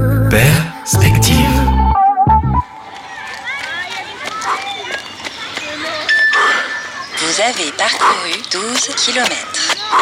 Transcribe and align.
Perspective. 0.00 1.34
Vous 7.18 7.40
avez 7.42 7.70
parcouru 7.72 8.32
12 8.50 8.94
km. 8.96 9.30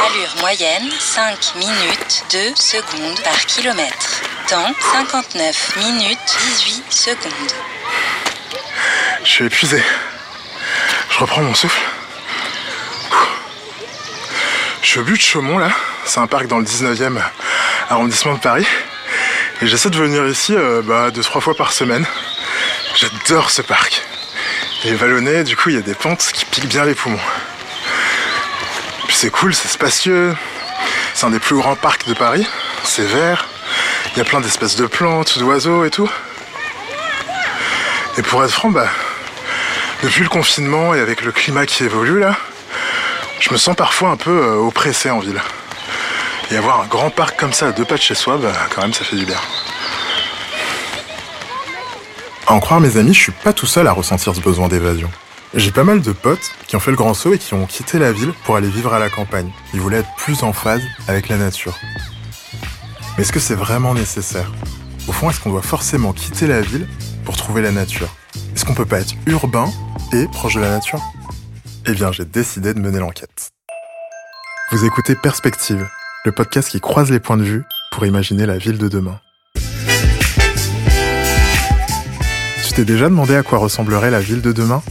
Allure 0.06 0.36
moyenne 0.40 0.88
5 1.00 1.56
minutes 1.56 2.24
2 2.30 2.38
secondes 2.54 3.20
par 3.24 3.34
kilomètre. 3.46 4.22
Temps 4.46 4.72
59 4.92 5.76
minutes 5.78 6.18
18 6.58 6.92
secondes. 6.92 7.52
Je 9.24 9.28
suis 9.28 9.46
épuisé. 9.46 9.82
Je 11.10 11.18
reprends 11.18 11.42
mon 11.42 11.54
souffle. 11.54 11.80
Je 14.82 14.86
suis 14.86 15.00
au 15.00 15.02
but 15.02 15.16
de 15.16 15.20
Chaumont 15.20 15.58
là. 15.58 15.70
C'est 16.04 16.20
un 16.20 16.28
parc 16.28 16.46
dans 16.46 16.58
le 16.58 16.64
19e 16.64 17.20
arrondissement 17.90 18.34
de 18.34 18.40
Paris. 18.40 18.66
Et 19.60 19.66
j'essaie 19.66 19.90
de 19.90 19.96
venir 19.96 20.24
ici 20.28 20.54
euh, 20.54 20.82
bah, 20.82 21.10
deux, 21.10 21.22
trois 21.22 21.40
fois 21.40 21.54
par 21.54 21.72
semaine. 21.72 22.06
J'adore 22.94 23.50
ce 23.50 23.60
parc. 23.60 24.02
Il 24.84 24.92
est 24.92 24.94
vallonné, 24.94 25.42
du 25.42 25.56
coup 25.56 25.70
il 25.70 25.74
y 25.74 25.78
a 25.78 25.82
des 25.82 25.94
pentes 25.94 26.30
qui 26.32 26.44
piquent 26.44 26.68
bien 26.68 26.84
les 26.84 26.94
poumons. 26.94 27.18
Puis 29.08 29.16
c'est 29.16 29.30
cool, 29.30 29.52
c'est 29.52 29.66
spacieux. 29.66 30.36
C'est 31.14 31.26
un 31.26 31.30
des 31.30 31.40
plus 31.40 31.56
grands 31.56 31.74
parcs 31.74 32.06
de 32.06 32.14
Paris. 32.14 32.46
C'est 32.84 33.06
vert. 33.06 33.48
Il 34.12 34.18
y 34.18 34.20
a 34.20 34.24
plein 34.24 34.40
d'espèces 34.40 34.76
de 34.76 34.86
plantes, 34.86 35.38
d'oiseaux 35.40 35.84
et 35.84 35.90
tout. 35.90 36.08
Et 38.16 38.22
pour 38.22 38.44
être 38.44 38.52
franc, 38.52 38.70
bah, 38.70 38.88
depuis 40.04 40.22
le 40.22 40.28
confinement 40.28 40.94
et 40.94 41.00
avec 41.00 41.22
le 41.22 41.32
climat 41.32 41.66
qui 41.66 41.82
évolue 41.82 42.20
là, 42.20 42.36
je 43.40 43.52
me 43.52 43.58
sens 43.58 43.74
parfois 43.74 44.10
un 44.10 44.16
peu 44.16 44.30
euh, 44.30 44.54
oppressé 44.54 45.10
en 45.10 45.18
ville. 45.18 45.40
Et 46.50 46.56
avoir 46.56 46.80
un 46.80 46.86
grand 46.86 47.10
parc 47.10 47.38
comme 47.38 47.52
ça 47.52 47.68
à 47.68 47.72
deux 47.72 47.84
pas 47.84 47.96
de 47.96 48.00
chez 48.00 48.14
soi, 48.14 48.38
bah, 48.38 48.52
quand 48.74 48.82
même 48.82 48.94
ça 48.94 49.04
fait 49.04 49.16
du 49.16 49.26
bien. 49.26 49.36
À 52.46 52.54
en 52.54 52.60
croire 52.60 52.80
mes 52.80 52.96
amis, 52.96 53.12
je 53.12 53.20
suis 53.20 53.32
pas 53.32 53.52
tout 53.52 53.66
seul 53.66 53.86
à 53.86 53.92
ressentir 53.92 54.34
ce 54.34 54.40
besoin 54.40 54.68
d'évasion. 54.68 55.10
J'ai 55.54 55.70
pas 55.70 55.84
mal 55.84 56.00
de 56.00 56.12
potes 56.12 56.52
qui 56.66 56.76
ont 56.76 56.80
fait 56.80 56.90
le 56.90 56.96
grand 56.96 57.12
saut 57.12 57.34
et 57.34 57.38
qui 57.38 57.52
ont 57.52 57.66
quitté 57.66 57.98
la 57.98 58.12
ville 58.12 58.32
pour 58.44 58.56
aller 58.56 58.68
vivre 58.68 58.94
à 58.94 58.98
la 58.98 59.10
campagne. 59.10 59.50
Ils 59.74 59.80
voulaient 59.80 59.98
être 59.98 60.14
plus 60.16 60.42
en 60.42 60.54
phase 60.54 60.82
avec 61.08 61.28
la 61.28 61.36
nature. 61.36 61.76
Mais 63.16 63.22
est-ce 63.22 63.32
que 63.32 63.40
c'est 63.40 63.54
vraiment 63.54 63.92
nécessaire? 63.92 64.50
Au 65.08 65.12
fond, 65.12 65.28
est-ce 65.28 65.40
qu'on 65.40 65.50
doit 65.50 65.62
forcément 65.62 66.12
quitter 66.12 66.46
la 66.46 66.62
ville 66.62 66.88
pour 67.24 67.36
trouver 67.36 67.60
la 67.60 67.72
nature? 67.72 68.08
Est-ce 68.54 68.64
qu'on 68.64 68.74
peut 68.74 68.86
pas 68.86 69.00
être 69.00 69.14
urbain 69.26 69.70
et 70.12 70.26
proche 70.28 70.54
de 70.54 70.60
la 70.60 70.70
nature? 70.70 71.00
Eh 71.86 71.92
bien, 71.92 72.12
j'ai 72.12 72.24
décidé 72.24 72.72
de 72.72 72.80
mener 72.80 72.98
l'enquête. 72.98 73.50
Vous 74.70 74.84
écoutez 74.84 75.14
Perspective, 75.14 75.88
le 76.24 76.32
podcast 76.32 76.68
qui 76.68 76.80
croise 76.80 77.10
les 77.10 77.20
points 77.20 77.36
de 77.36 77.44
vue 77.44 77.64
pour 77.92 78.04
imaginer 78.04 78.46
la 78.46 78.58
ville 78.58 78.78
de 78.78 78.88
demain. 78.88 79.20
Tu 82.66 82.72
t'es 82.74 82.84
déjà 82.84 83.04
demandé 83.04 83.36
à 83.36 83.42
quoi 83.42 83.58
ressemblerait 83.58 84.10
la 84.10 84.20
ville 84.20 84.42
de 84.42 84.52
demain? 84.52 84.82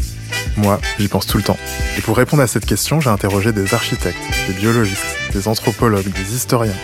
Moi, 0.56 0.80
j'y 0.98 1.08
pense 1.08 1.28
tout 1.28 1.38
le 1.38 1.44
temps. 1.44 1.58
Et 1.98 2.02
pour 2.02 2.18
répondre 2.18 2.42
à 2.42 2.48
cette 2.48 2.66
question, 2.66 3.00
j'ai 3.02 3.10
interrogé 3.10 3.52
des 3.52 3.74
architectes, 3.74 4.18
des 4.48 4.54
biologistes, 4.54 5.06
des 5.34 5.48
anthropologues, 5.48 6.12
des 6.12 6.34
historiens. 6.34 6.76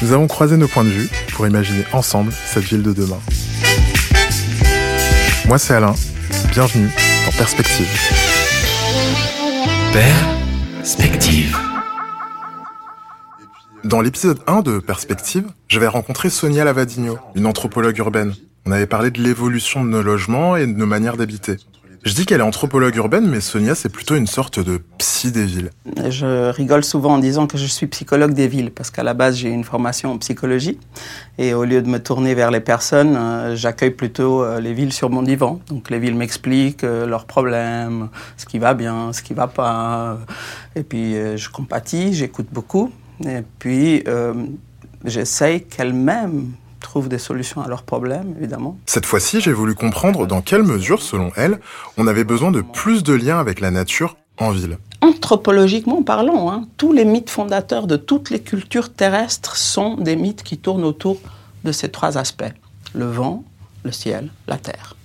Nous 0.00 0.12
avons 0.12 0.26
croisé 0.26 0.56
nos 0.56 0.68
points 0.68 0.84
de 0.84 0.90
vue 0.90 1.08
pour 1.32 1.46
imaginer 1.46 1.84
ensemble 1.92 2.32
cette 2.46 2.64
ville 2.64 2.82
de 2.82 2.92
demain. 2.92 3.20
Moi, 5.46 5.58
c'est 5.58 5.74
Alain. 5.74 5.94
Bienvenue 6.50 6.90
dans 7.26 7.32
Perspective. 7.32 7.86
Perspective. 9.92 11.71
Dans 13.84 14.00
l'épisode 14.00 14.38
1 14.46 14.62
de 14.62 14.78
Perspective, 14.78 15.44
j'avais 15.66 15.88
rencontré 15.88 16.30
Sonia 16.30 16.64
Lavadino, 16.64 17.18
une 17.34 17.46
anthropologue 17.46 17.98
urbaine. 17.98 18.32
On 18.64 18.70
avait 18.70 18.86
parlé 18.86 19.10
de 19.10 19.20
l'évolution 19.20 19.84
de 19.84 19.90
nos 19.90 20.02
logements 20.02 20.56
et 20.56 20.68
de 20.68 20.72
nos 20.72 20.86
manières 20.86 21.16
d'habiter. 21.16 21.56
Je 22.04 22.14
dis 22.14 22.24
qu'elle 22.24 22.40
est 22.40 22.44
anthropologue 22.44 22.94
urbaine, 22.94 23.28
mais 23.28 23.40
Sonia, 23.40 23.74
c'est 23.74 23.88
plutôt 23.88 24.14
une 24.14 24.28
sorte 24.28 24.60
de 24.60 24.80
psy 24.98 25.32
des 25.32 25.44
villes. 25.44 25.70
Je 26.08 26.50
rigole 26.50 26.84
souvent 26.84 27.14
en 27.14 27.18
disant 27.18 27.48
que 27.48 27.58
je 27.58 27.66
suis 27.66 27.88
psychologue 27.88 28.34
des 28.34 28.46
villes, 28.46 28.70
parce 28.70 28.90
qu'à 28.90 29.02
la 29.02 29.14
base, 29.14 29.36
j'ai 29.36 29.48
une 29.50 29.64
formation 29.64 30.12
en 30.12 30.18
psychologie. 30.18 30.78
Et 31.38 31.52
au 31.52 31.64
lieu 31.64 31.82
de 31.82 31.88
me 31.88 32.00
tourner 32.00 32.34
vers 32.34 32.52
les 32.52 32.60
personnes, 32.60 33.16
euh, 33.16 33.56
j'accueille 33.56 33.90
plutôt 33.90 34.42
euh, 34.42 34.60
les 34.60 34.74
villes 34.74 34.92
sur 34.92 35.10
mon 35.10 35.22
divan. 35.22 35.60
Donc 35.68 35.90
les 35.90 35.98
villes 35.98 36.16
m'expliquent 36.16 36.84
euh, 36.84 37.06
leurs 37.06 37.24
problèmes, 37.24 38.08
ce 38.36 38.46
qui 38.46 38.58
va 38.58 38.74
bien, 38.74 39.12
ce 39.12 39.22
qui 39.22 39.34
va 39.34 39.46
pas. 39.48 40.18
Et 40.74 40.82
puis 40.84 41.14
je 41.14 41.48
compatis, 41.50 42.14
j'écoute 42.14 42.46
beaucoup. 42.52 42.90
Et 43.26 43.42
puis 43.58 44.04
j'essaye 45.04 45.64
qu'elles-mêmes 45.64 46.52
trouvent 46.80 47.08
des 47.08 47.18
solutions 47.18 47.62
à 47.62 47.68
leurs 47.68 47.84
problèmes, 47.84 48.34
évidemment. 48.38 48.76
Cette 48.86 49.06
fois-ci, 49.06 49.40
j'ai 49.40 49.52
voulu 49.52 49.74
comprendre 49.74 50.26
dans 50.26 50.42
quelle 50.42 50.64
mesure, 50.64 51.00
selon 51.00 51.30
elle, 51.36 51.58
on 51.96 52.06
avait 52.06 52.24
besoin 52.24 52.50
de 52.50 52.60
plus 52.60 53.02
de 53.02 53.14
liens 53.14 53.38
avec 53.38 53.60
la 53.60 53.70
nature 53.70 54.16
en 54.38 54.50
ville. 54.50 54.78
Anthropologiquement 55.00 56.02
parlant, 56.02 56.50
hein, 56.50 56.66
tous 56.76 56.92
les 56.92 57.04
mythes 57.04 57.30
fondateurs 57.30 57.86
de 57.86 57.96
toutes 57.96 58.30
les 58.30 58.40
cultures 58.40 58.92
terrestres 58.92 59.56
sont 59.56 59.96
des 59.96 60.16
mythes 60.16 60.42
qui 60.42 60.58
tournent 60.58 60.84
autour 60.84 61.18
de 61.64 61.72
ces 61.72 61.88
trois 61.88 62.18
aspects 62.18 62.52
le 62.94 63.06
vent, 63.06 63.44
le 63.84 63.92
ciel, 63.92 64.30
la 64.46 64.58
terre. 64.58 64.96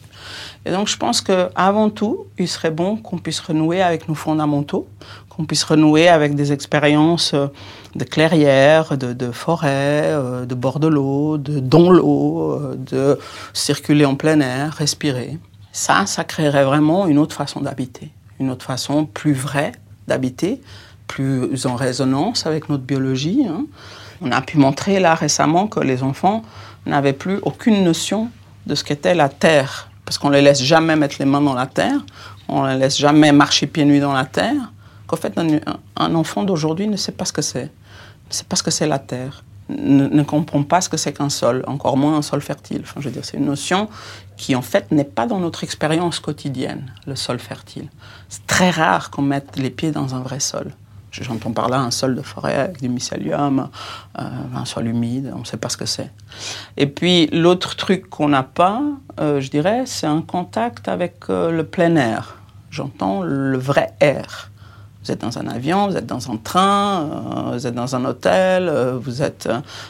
Et 0.68 0.72
donc 0.72 0.90
je 0.90 0.98
pense 0.98 1.22
que 1.22 1.48
avant 1.56 1.90
tout, 1.90 2.26
il 2.38 2.48
serait 2.48 2.72
bon 2.72 2.98
qu'on 2.98 3.20
puisse 3.20 3.40
renouer 3.40 3.82
avec 3.82 4.10
nos 4.10 4.16
fondamentaux, 4.16 4.86
qu'on 5.30 5.46
puisse 5.46 5.64
renouer 5.64 6.10
avec 6.10 6.36
des 6.36 6.52
expériences 6.52 7.34
euh, 7.34 7.48
de 7.96 8.04
clairière, 8.04 8.98
de, 8.98 9.14
de 9.14 9.32
forêt, 9.32 10.02
euh, 10.04 10.46
de 10.46 10.56
bord 10.56 10.82
de 10.82 10.88
l'eau, 10.88 11.38
de 11.38 11.60
dans 11.62 11.90
l'eau, 11.90 12.52
euh, 12.52 12.76
de 12.76 13.18
circuler 13.54 14.04
en 14.04 14.16
plein 14.16 14.42
air, 14.42 14.74
respirer. 14.74 15.38
Ça, 15.72 16.06
ça 16.06 16.26
créerait 16.26 16.66
vraiment 16.66 17.08
une 17.08 17.18
autre 17.18 17.36
façon 17.36 17.62
d'habiter, 17.62 18.12
une 18.42 18.50
autre 18.50 18.66
façon 18.66 19.06
plus 19.06 19.34
vraie 19.34 19.72
d'habiter, 20.10 20.62
plus 21.08 21.66
en 21.66 21.76
résonance 21.76 22.46
avec 22.46 22.68
notre 22.68 22.84
biologie. 22.84 23.46
Hein. 23.50 23.68
On 24.22 24.34
a 24.34 24.42
pu 24.42 24.58
montrer 24.58 25.00
là 25.00 25.16
récemment 25.16 25.68
que 25.68 25.80
les 25.80 26.04
enfants 26.04 26.42
n'avaient 26.86 27.14
plus 27.14 27.40
aucune 27.44 27.86
notion 27.86 28.30
de 28.66 28.76
ce 28.76 28.84
qu'était 28.84 29.16
la 29.16 29.30
terre, 29.30 29.87
parce 30.08 30.18
qu'on 30.18 30.30
les 30.30 30.42
laisse 30.42 30.64
jamais 30.64 30.96
mettre 30.96 31.18
les 31.20 31.26
mains 31.26 31.42
dans 31.42 31.54
la 31.54 31.66
terre, 31.66 32.00
on 32.48 32.66
les 32.66 32.78
laisse 32.78 32.98
jamais 32.98 33.34
marcher 33.34 33.68
pieds 33.68 33.84
nus 33.84 34.00
dans 34.00 34.14
la 34.14 34.24
terre, 34.24 34.72
qu'en 35.06 35.18
fait 35.18 35.38
un, 35.38 35.60
un 35.98 36.16
enfant 36.16 36.46
d'aujourd'hui 36.46 36.88
ne 36.88 36.96
sait 36.96 37.12
pas 37.12 37.26
ce 37.26 37.34
que 37.34 37.42
c'est, 37.42 37.66
ne 37.66 38.34
sait 38.34 38.46
pas 38.46 38.56
ce 38.56 38.64
que 38.64 38.72
c'est 38.72 38.88
la 38.88 39.00
terre, 39.00 39.44
ne, 39.68 40.08
ne 40.08 40.24
comprend 40.24 40.64
pas 40.64 40.80
ce 40.80 40.88
que 40.88 40.96
c'est 40.96 41.12
qu'un 41.12 41.28
sol, 41.28 41.62
encore 41.68 41.98
moins 41.98 42.16
un 42.16 42.22
sol 42.22 42.40
fertile. 42.40 42.84
Enfin, 42.84 43.02
je 43.02 43.10
veux 43.10 43.14
dire, 43.14 43.26
c'est 43.26 43.36
une 43.36 43.48
notion 43.48 43.90
qui 44.38 44.56
en 44.56 44.62
fait 44.62 44.94
n'est 44.94 45.04
pas 45.04 45.26
dans 45.26 45.40
notre 45.40 45.66
expérience 45.66 46.22
quotidienne, 46.22 46.90
le 47.06 47.18
sol 47.18 47.38
fertile. 47.38 47.90
C'est 48.30 48.48
très 48.48 48.70
rare 48.70 49.12
qu'on 49.12 49.24
mette 49.24 49.58
les 49.58 49.72
pieds 49.72 49.92
dans 49.92 50.16
un 50.16 50.22
vrai 50.22 50.40
sol. 50.40 50.72
J'entends 51.22 51.52
par 51.52 51.70
là 51.70 51.80
un 51.80 51.92
sol 51.92 52.16
de 52.16 52.22
forêt 52.22 52.56
avec 52.56 52.82
du 52.82 52.90
mycélium, 52.90 53.70
euh, 54.20 54.24
un 54.56 54.66
sol 54.66 54.88
humide, 54.88 55.32
on 55.36 55.40
ne 55.40 55.46
sait 55.46 55.58
pas 55.58 55.70
ce 55.70 55.78
que 55.78 55.86
c'est. 55.86 56.12
Et 56.76 56.88
puis 56.88 57.28
l'autre 57.28 57.76
truc 57.76 58.10
qu'on 58.10 58.30
n'a 58.30 58.44
pas, 58.44 58.82
euh, 59.20 59.42
je 59.42 59.50
dirais, 59.50 59.84
c'est 59.86 60.08
un 60.08 60.22
contact 60.22 60.88
avec 60.88 61.16
euh, 61.30 61.52
le 61.52 61.64
plein 61.64 61.96
air. 61.96 62.38
J'entends 62.70 63.22
le 63.24 63.58
vrai 63.58 63.94
air. 64.00 64.52
Vous 65.04 65.12
êtes 65.12 65.22
dans 65.22 65.38
un 65.40 65.48
avion, 65.48 65.88
vous 65.88 65.96
êtes 65.96 66.06
dans 66.06 66.30
un 66.30 66.36
train, 66.36 67.52
vous 67.54 67.66
êtes 67.66 67.74
dans 67.74 67.96
un 67.96 68.04
hôtel, 68.04 68.70
vous 69.02 69.22
êtes 69.22 69.48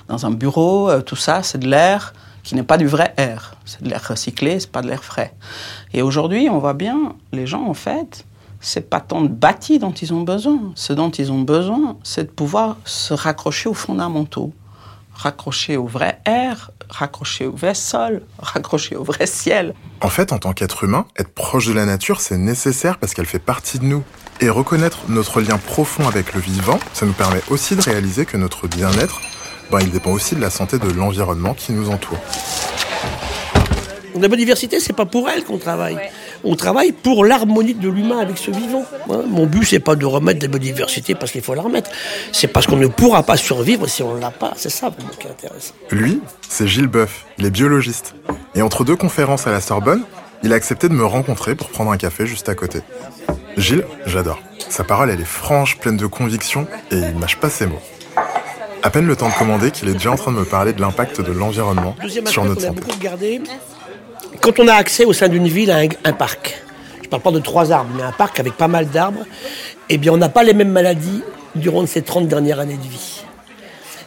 dans 0.08 0.28
un 0.28 0.30
bureau, 0.30 1.02
tout 1.02 1.16
ça, 1.16 1.42
c'est 1.42 1.58
de 1.58 1.68
l'air 1.68 2.14
qui 2.44 2.54
n'est 2.54 2.64
pas 2.64 2.78
du 2.78 2.88
vrai 2.88 3.14
air. 3.18 3.56
C'est 3.66 3.82
de 3.84 3.90
l'air 3.90 4.08
recyclé, 4.08 4.60
c'est 4.60 4.72
pas 4.72 4.82
de 4.82 4.88
l'air 4.88 5.04
frais. 5.04 5.34
Et 5.94 6.04
aujourd'hui, 6.04 6.50
on 6.50 6.60
voit 6.60 6.76
bien, 6.76 7.14
les 7.34 7.48
gens, 7.48 7.66
en 7.68 7.74
fait, 7.74 8.26
c'est 8.68 8.90
pas 8.90 9.00
tant 9.00 9.22
de 9.22 9.30
bâti 9.30 9.80
dont 9.80 9.94
ils 9.94 10.14
ont 10.14 10.24
besoin. 10.24 10.74
Ce 10.76 10.92
dont 10.92 11.10
ils 11.10 11.32
ont 11.32 11.42
besoin, 11.42 11.96
c'est 12.04 12.26
de 12.26 12.30
pouvoir 12.30 12.76
se 12.84 13.14
raccrocher 13.14 13.70
aux 13.70 13.74
fondamentaux, 13.74 14.52
raccrocher 15.14 15.78
au 15.78 15.88
vrai 15.88 16.20
air, 16.26 16.72
raccrocher 16.90 17.46
au 17.46 17.54
vrai 17.54 17.74
sol, 17.74 18.24
raccrocher 18.40 18.98
au 18.98 19.04
vrai 19.04 19.26
ciel. 19.26 19.74
En 20.02 20.10
fait, 20.10 20.34
en 20.34 20.38
tant 20.38 20.52
qu'être 20.52 20.84
humain, 20.84 21.06
être 21.18 21.34
proche 21.34 21.68
de 21.68 21.74
la 21.74 21.86
nature, 21.86 22.20
c'est 22.20 22.38
nécessaire 22.38 22.98
parce 22.98 23.14
qu'elle 23.14 23.26
fait 23.26 23.40
partie 23.40 23.80
de 23.80 23.86
nous. 23.86 24.04
Et 24.42 24.50
reconnaître 24.50 25.00
notre 25.08 25.40
lien 25.40 25.58
profond 25.58 26.06
avec 26.06 26.34
le 26.34 26.42
vivant, 26.42 26.80
ça 26.92 27.06
nous 27.06 27.14
permet 27.14 27.42
aussi 27.50 27.78
de 27.78 27.82
réaliser 27.82 28.26
que 28.26 28.36
notre 28.36 28.68
bien-être, 28.68 29.22
ben, 29.72 29.80
il 29.80 29.92
dépend 29.92 30.12
aussi 30.12 30.36
de 30.36 30.42
la 30.42 30.50
santé 30.50 30.78
de 30.78 30.90
l'environnement 30.92 31.54
qui 31.54 31.72
nous 31.72 31.90
entoure. 31.90 32.20
La 34.20 34.28
biodiversité, 34.28 34.80
c'est 34.80 34.94
pas 34.94 35.06
pour 35.06 35.30
elle 35.30 35.44
qu'on 35.44 35.58
travaille. 35.58 35.98
On 36.44 36.56
travaille 36.56 36.92
pour 36.92 37.26
l'harmonie 37.26 37.74
de 37.74 37.90
l'humain 37.90 38.20
avec 38.20 38.38
ce 38.38 38.52
vivant. 38.52 38.86
Hein, 39.10 39.24
Mon 39.28 39.46
but, 39.46 39.66
c'est 39.66 39.80
pas 39.80 39.96
de 39.96 40.06
remettre 40.06 40.42
la 40.42 40.48
biodiversité 40.48 41.16
parce 41.16 41.32
qu'il 41.32 41.42
faut 41.42 41.54
la 41.54 41.62
remettre. 41.62 41.90
C'est 42.32 42.48
parce 42.48 42.68
qu'on 42.68 42.78
ne 42.78 42.88
pourra 42.88 43.24
pas 43.24 43.38
survivre 43.38 43.88
si 43.88 44.04
on 44.04 44.16
l'a 44.16 44.32
pas. 44.32 44.54
C'est 44.56 44.70
ça 44.70 44.90
vraiment 44.90 45.12
qui 45.20 45.28
est 45.28 45.32
intéressant. 45.32 45.74
Lui, 45.92 46.22
c'est 46.48 46.68
Gilles 46.68 46.88
Boeuf, 46.88 47.26
il 47.38 47.46
est 47.46 47.52
biologiste. 47.52 48.16
Et 48.56 48.62
entre 48.62 48.84
deux 48.84 48.96
conférences 48.96 49.48
à 49.48 49.52
la 49.52 49.62
Sorbonne, 49.62 50.04
il 50.44 50.54
a 50.54 50.56
accepté 50.56 50.90
de 50.90 50.94
me 50.94 51.06
rencontrer 51.06 51.56
pour 51.56 51.70
prendre 51.70 51.92
un 51.92 51.98
café 51.98 52.26
juste 52.28 52.50
à 52.50 52.56
côté. 52.56 52.82
Gilles, 53.58 53.86
j'adore. 54.06 54.40
Sa 54.70 54.84
parole, 54.84 55.10
elle 55.10 55.22
est 55.22 55.26
franche, 55.26 55.78
pleine 55.78 55.98
de 55.98 56.06
conviction, 56.06 56.68
et 56.92 56.98
il 56.98 57.18
mâche 57.18 57.38
pas 57.38 57.50
ses 57.50 57.66
mots. 57.66 57.82
À 58.84 58.90
peine 58.90 59.08
le 59.08 59.16
temps 59.16 59.30
de 59.30 59.34
commander 59.34 59.72
qu'il 59.72 59.90
est 59.90 59.94
déjà 59.94 60.12
en 60.12 60.16
train 60.16 60.32
de 60.32 60.38
me 60.38 60.46
parler 60.46 60.74
de 60.74 60.82
l'impact 60.82 61.22
de 61.22 61.32
l'environnement 61.32 61.96
sur 62.26 62.46
notre 62.46 62.62
santé. 62.62 62.82
Quand 64.42 64.60
on 64.60 64.68
a 64.68 64.74
accès 64.74 65.06
au 65.06 65.14
sein 65.14 65.28
d'une 65.28 65.48
ville 65.48 65.72
à 65.72 65.80
un, 66.04 66.14
parc, 66.14 66.62
je 67.04 67.10
parle 67.10 67.22
pas 67.22 67.32
de 67.32 67.40
trois 67.40 67.72
arbres, 67.72 67.92
mais 67.96 68.04
un 68.04 68.12
parc 68.12 68.40
avec 68.40 68.54
pas 68.54 68.68
mal 68.68 68.88
d'arbres, 68.88 69.26
eh 69.90 69.98
bien 69.98 70.14
on 70.14 70.18
n'a 70.18 70.30
pas 70.30 70.44
les 70.44 70.54
mêmes 70.54 70.72
maladies 70.72 71.22
durant 71.56 71.86
ces 71.86 72.02
30 72.02 72.28
dernières 72.28 72.60
années 72.60 72.78
de 72.78 72.88
vie. 72.88 73.24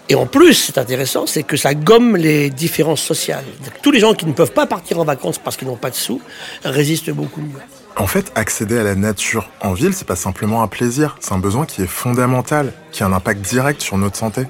Et 0.08 0.16
en 0.16 0.26
plus, 0.26 0.54
c'est 0.54 0.78
intéressant, 0.78 1.26
c'est 1.26 1.44
que 1.44 1.56
ça 1.56 1.72
gomme 1.72 2.16
les 2.16 2.50
différences 2.50 3.00
sociales. 3.00 3.44
Tous 3.80 3.92
les 3.92 4.00
gens 4.00 4.12
qui 4.12 4.26
ne 4.26 4.32
peuvent 4.32 4.52
pas 4.52 4.66
partir 4.66 4.98
en 4.98 5.04
vacances 5.04 5.38
parce 5.38 5.56
qu'ils 5.56 5.68
n'ont 5.68 5.76
pas 5.76 5.90
de 5.90 5.94
sous 5.94 6.20
résistent 6.64 7.10
beaucoup 7.10 7.40
mieux. 7.40 7.60
En 7.96 8.08
fait, 8.08 8.32
accéder 8.34 8.78
à 8.78 8.82
la 8.82 8.96
nature 8.96 9.48
en 9.60 9.72
ville, 9.72 9.94
c'est 9.94 10.06
pas 10.06 10.16
simplement 10.16 10.62
un 10.62 10.68
plaisir, 10.68 11.16
c'est 11.20 11.32
un 11.32 11.38
besoin 11.38 11.64
qui 11.64 11.82
est 11.82 11.86
fondamental, 11.86 12.72
qui 12.90 13.04
a 13.04 13.06
un 13.06 13.12
impact 13.12 13.40
direct 13.42 13.82
sur 13.82 13.98
notre 13.98 14.16
santé. 14.16 14.46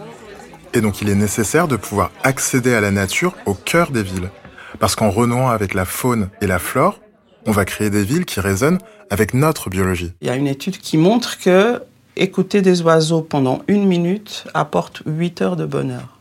Et 0.73 0.81
donc 0.81 1.03
il 1.03 1.11
est 1.11 1.15
nécessaire 1.15 1.69
de 1.69 1.77
pouvoir 1.77 2.11
accéder 2.23 2.75
à 2.75 2.81
la 2.81 2.91
nature 2.91 3.35
au 3.45 3.55
cœur 3.55 3.91
des 3.91 4.03
villes. 4.03 4.31
Parce 4.79 4.95
qu'en 4.95 5.11
renouant 5.11 5.49
avec 5.49 5.75
la 5.75 5.85
faune 5.85 6.31
et 6.41 6.47
la 6.47 6.59
flore, 6.59 7.01
on 7.47 7.53
va 7.53 7.65
créer 7.65 7.91
des 7.91 8.05
villes 8.05 8.25
qui 8.25 8.41
résonnent 8.41 8.79
avec 9.11 9.35
notre 9.35 9.71
biologie. 9.71 10.13
Il 10.21 10.29
y 10.29 10.31
a 10.31 10.37
une 10.37 10.47
étude 10.47 10.79
qui 10.79 10.97
montre 10.97 11.39
que 11.39 11.83
écouter 12.17 12.63
des 12.63 12.83
oiseaux 12.83 13.23
pendant 13.23 13.63
une 13.67 13.87
minute 13.87 14.45
apporte 14.55 15.03
8 15.07 15.43
heures 15.43 15.57
de 15.57 15.65
bonheur. 15.65 16.19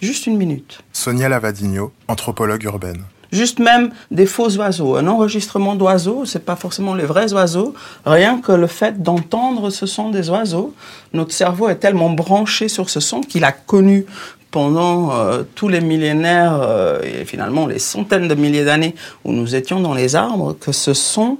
Juste 0.00 0.26
une 0.26 0.36
minute. 0.36 0.80
Sonia 0.92 1.28
Lavadino, 1.28 1.92
anthropologue 2.06 2.62
urbaine. 2.64 3.02
Juste 3.32 3.58
même 3.58 3.90
des 4.10 4.26
faux 4.26 4.56
oiseaux. 4.56 4.96
Un 4.96 5.06
enregistrement 5.08 5.74
d'oiseaux, 5.74 6.24
c'est 6.24 6.44
pas 6.44 6.54
forcément 6.54 6.94
les 6.94 7.04
vrais 7.04 7.32
oiseaux. 7.32 7.74
Rien 8.04 8.40
que 8.40 8.52
le 8.52 8.66
fait 8.66 9.02
d'entendre 9.02 9.70
ce 9.70 9.86
son 9.86 10.10
des 10.10 10.30
oiseaux, 10.30 10.74
notre 11.12 11.32
cerveau 11.32 11.68
est 11.68 11.76
tellement 11.76 12.10
branché 12.10 12.68
sur 12.68 12.88
ce 12.88 13.00
son 13.00 13.20
qu'il 13.20 13.44
a 13.44 13.52
connu 13.52 14.06
pendant 14.50 15.12
euh, 15.12 15.42
tous 15.54 15.68
les 15.68 15.80
millénaires 15.80 16.58
euh, 16.60 17.00
et 17.02 17.24
finalement 17.24 17.66
les 17.66 17.78
centaines 17.78 18.28
de 18.28 18.34
milliers 18.34 18.64
d'années 18.64 18.94
où 19.24 19.32
nous 19.32 19.54
étions 19.54 19.80
dans 19.80 19.94
les 19.94 20.16
arbres 20.16 20.54
que 20.58 20.72
ce 20.72 20.94
son, 20.94 21.38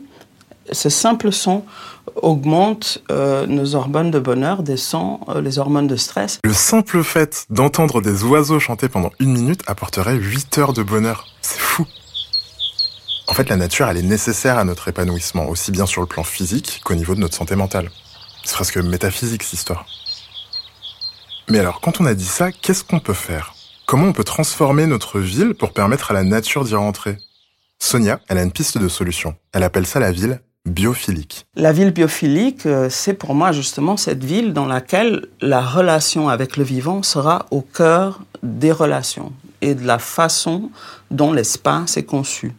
ce 0.71 0.89
simple 0.89 1.33
son 1.33 1.65
augmente 2.17 3.03
euh, 3.11 3.47
nos 3.47 3.75
hormones 3.75 4.11
de 4.11 4.19
bonheur, 4.19 4.63
descend 4.63 5.21
les 5.43 5.59
hormones 5.59 5.87
de 5.87 5.97
stress. 5.97 6.39
Le 6.45 6.53
simple 6.53 7.03
fait 7.03 7.47
d'entendre 7.51 8.01
des 8.01 8.25
oiseaux 8.25 8.61
chanter 8.61 8.89
pendant 8.89 9.11
une 9.21 9.33
minute 9.33 9.63
apporterait 9.67 10.17
8 10.17 10.59
heures 10.59 10.73
de 10.73 10.83
bonheur. 10.83 11.27
C'est 11.43 11.59
fou. 11.59 11.87
En 13.29 13.35
fait, 13.35 13.49
la 13.49 13.57
nature, 13.57 13.89
elle 13.89 13.97
est 13.97 14.03
nécessaire 14.03 14.57
à 14.57 14.65
notre 14.65 14.89
épanouissement, 14.89 15.49
aussi 15.49 15.73
bien 15.73 15.87
sur 15.87 16.01
le 16.01 16.07
plan 16.07 16.23
physique 16.23 16.81
qu'au 16.85 16.95
niveau 16.95 17.15
de 17.15 17.21
notre 17.21 17.35
santé 17.35 17.57
mentale. 17.57 17.91
C'est 18.45 18.55
presque 18.55 18.79
métaphysique, 18.79 19.43
cette 19.43 19.55
histoire. 19.55 19.87
Mais 21.49 21.61
alors, 21.61 21.81
quand 21.81 22.01
on 22.01 22.07
a 22.07 22.15
dit 22.15 22.25
ça, 22.25 22.51
qu'est-ce 22.51 22.83
qu'on 22.83 22.99
peut 22.99 23.15
faire? 23.15 23.55
Comment 23.87 24.09
on 24.09 24.13
peut 24.13 24.25
transformer 24.25 24.87
notre 24.87 25.21
ville 25.21 25.55
pour 25.55 25.73
permettre 25.73 26.11
à 26.11 26.15
la 26.15 26.25
nature 26.25 26.65
d'y 26.65 26.75
rentrer? 26.75 27.19
Sonia, 27.79 28.19
elle 28.29 28.39
a 28.39 28.43
une 28.43 28.51
piste 28.51 28.79
de 28.79 28.89
solution. 28.89 29.37
Elle 29.53 29.63
appelle 29.63 29.87
ça 29.87 30.01
la 30.01 30.11
ville 30.11 30.41
biophilique. 30.67 31.47
La 31.55 31.73
ville 31.73 31.93
biophilique, 31.93 32.67
euh, 32.67 32.89
c'est 32.91 33.15
pour 33.15 33.37
moi 33.37 33.53
justement 33.53 33.97
cette 33.97 34.25
ville 34.25 34.53
dans 34.53 34.67
laquelle 34.67 35.29
la 35.41 35.61
relation 35.61 36.29
avec 36.29 36.57
le 36.57 36.65
vivant 36.65 37.05
sera 37.05 37.47
au 37.53 37.61
cœur 37.61 38.23
des 38.43 38.73
relations 38.73 39.33
et 39.61 39.77
de 39.77 39.87
la 39.87 40.01
façon 40.01 40.71
dont 41.13 41.33
l'espace 41.33 41.97
est 41.97 42.05
conçu. 42.05 42.53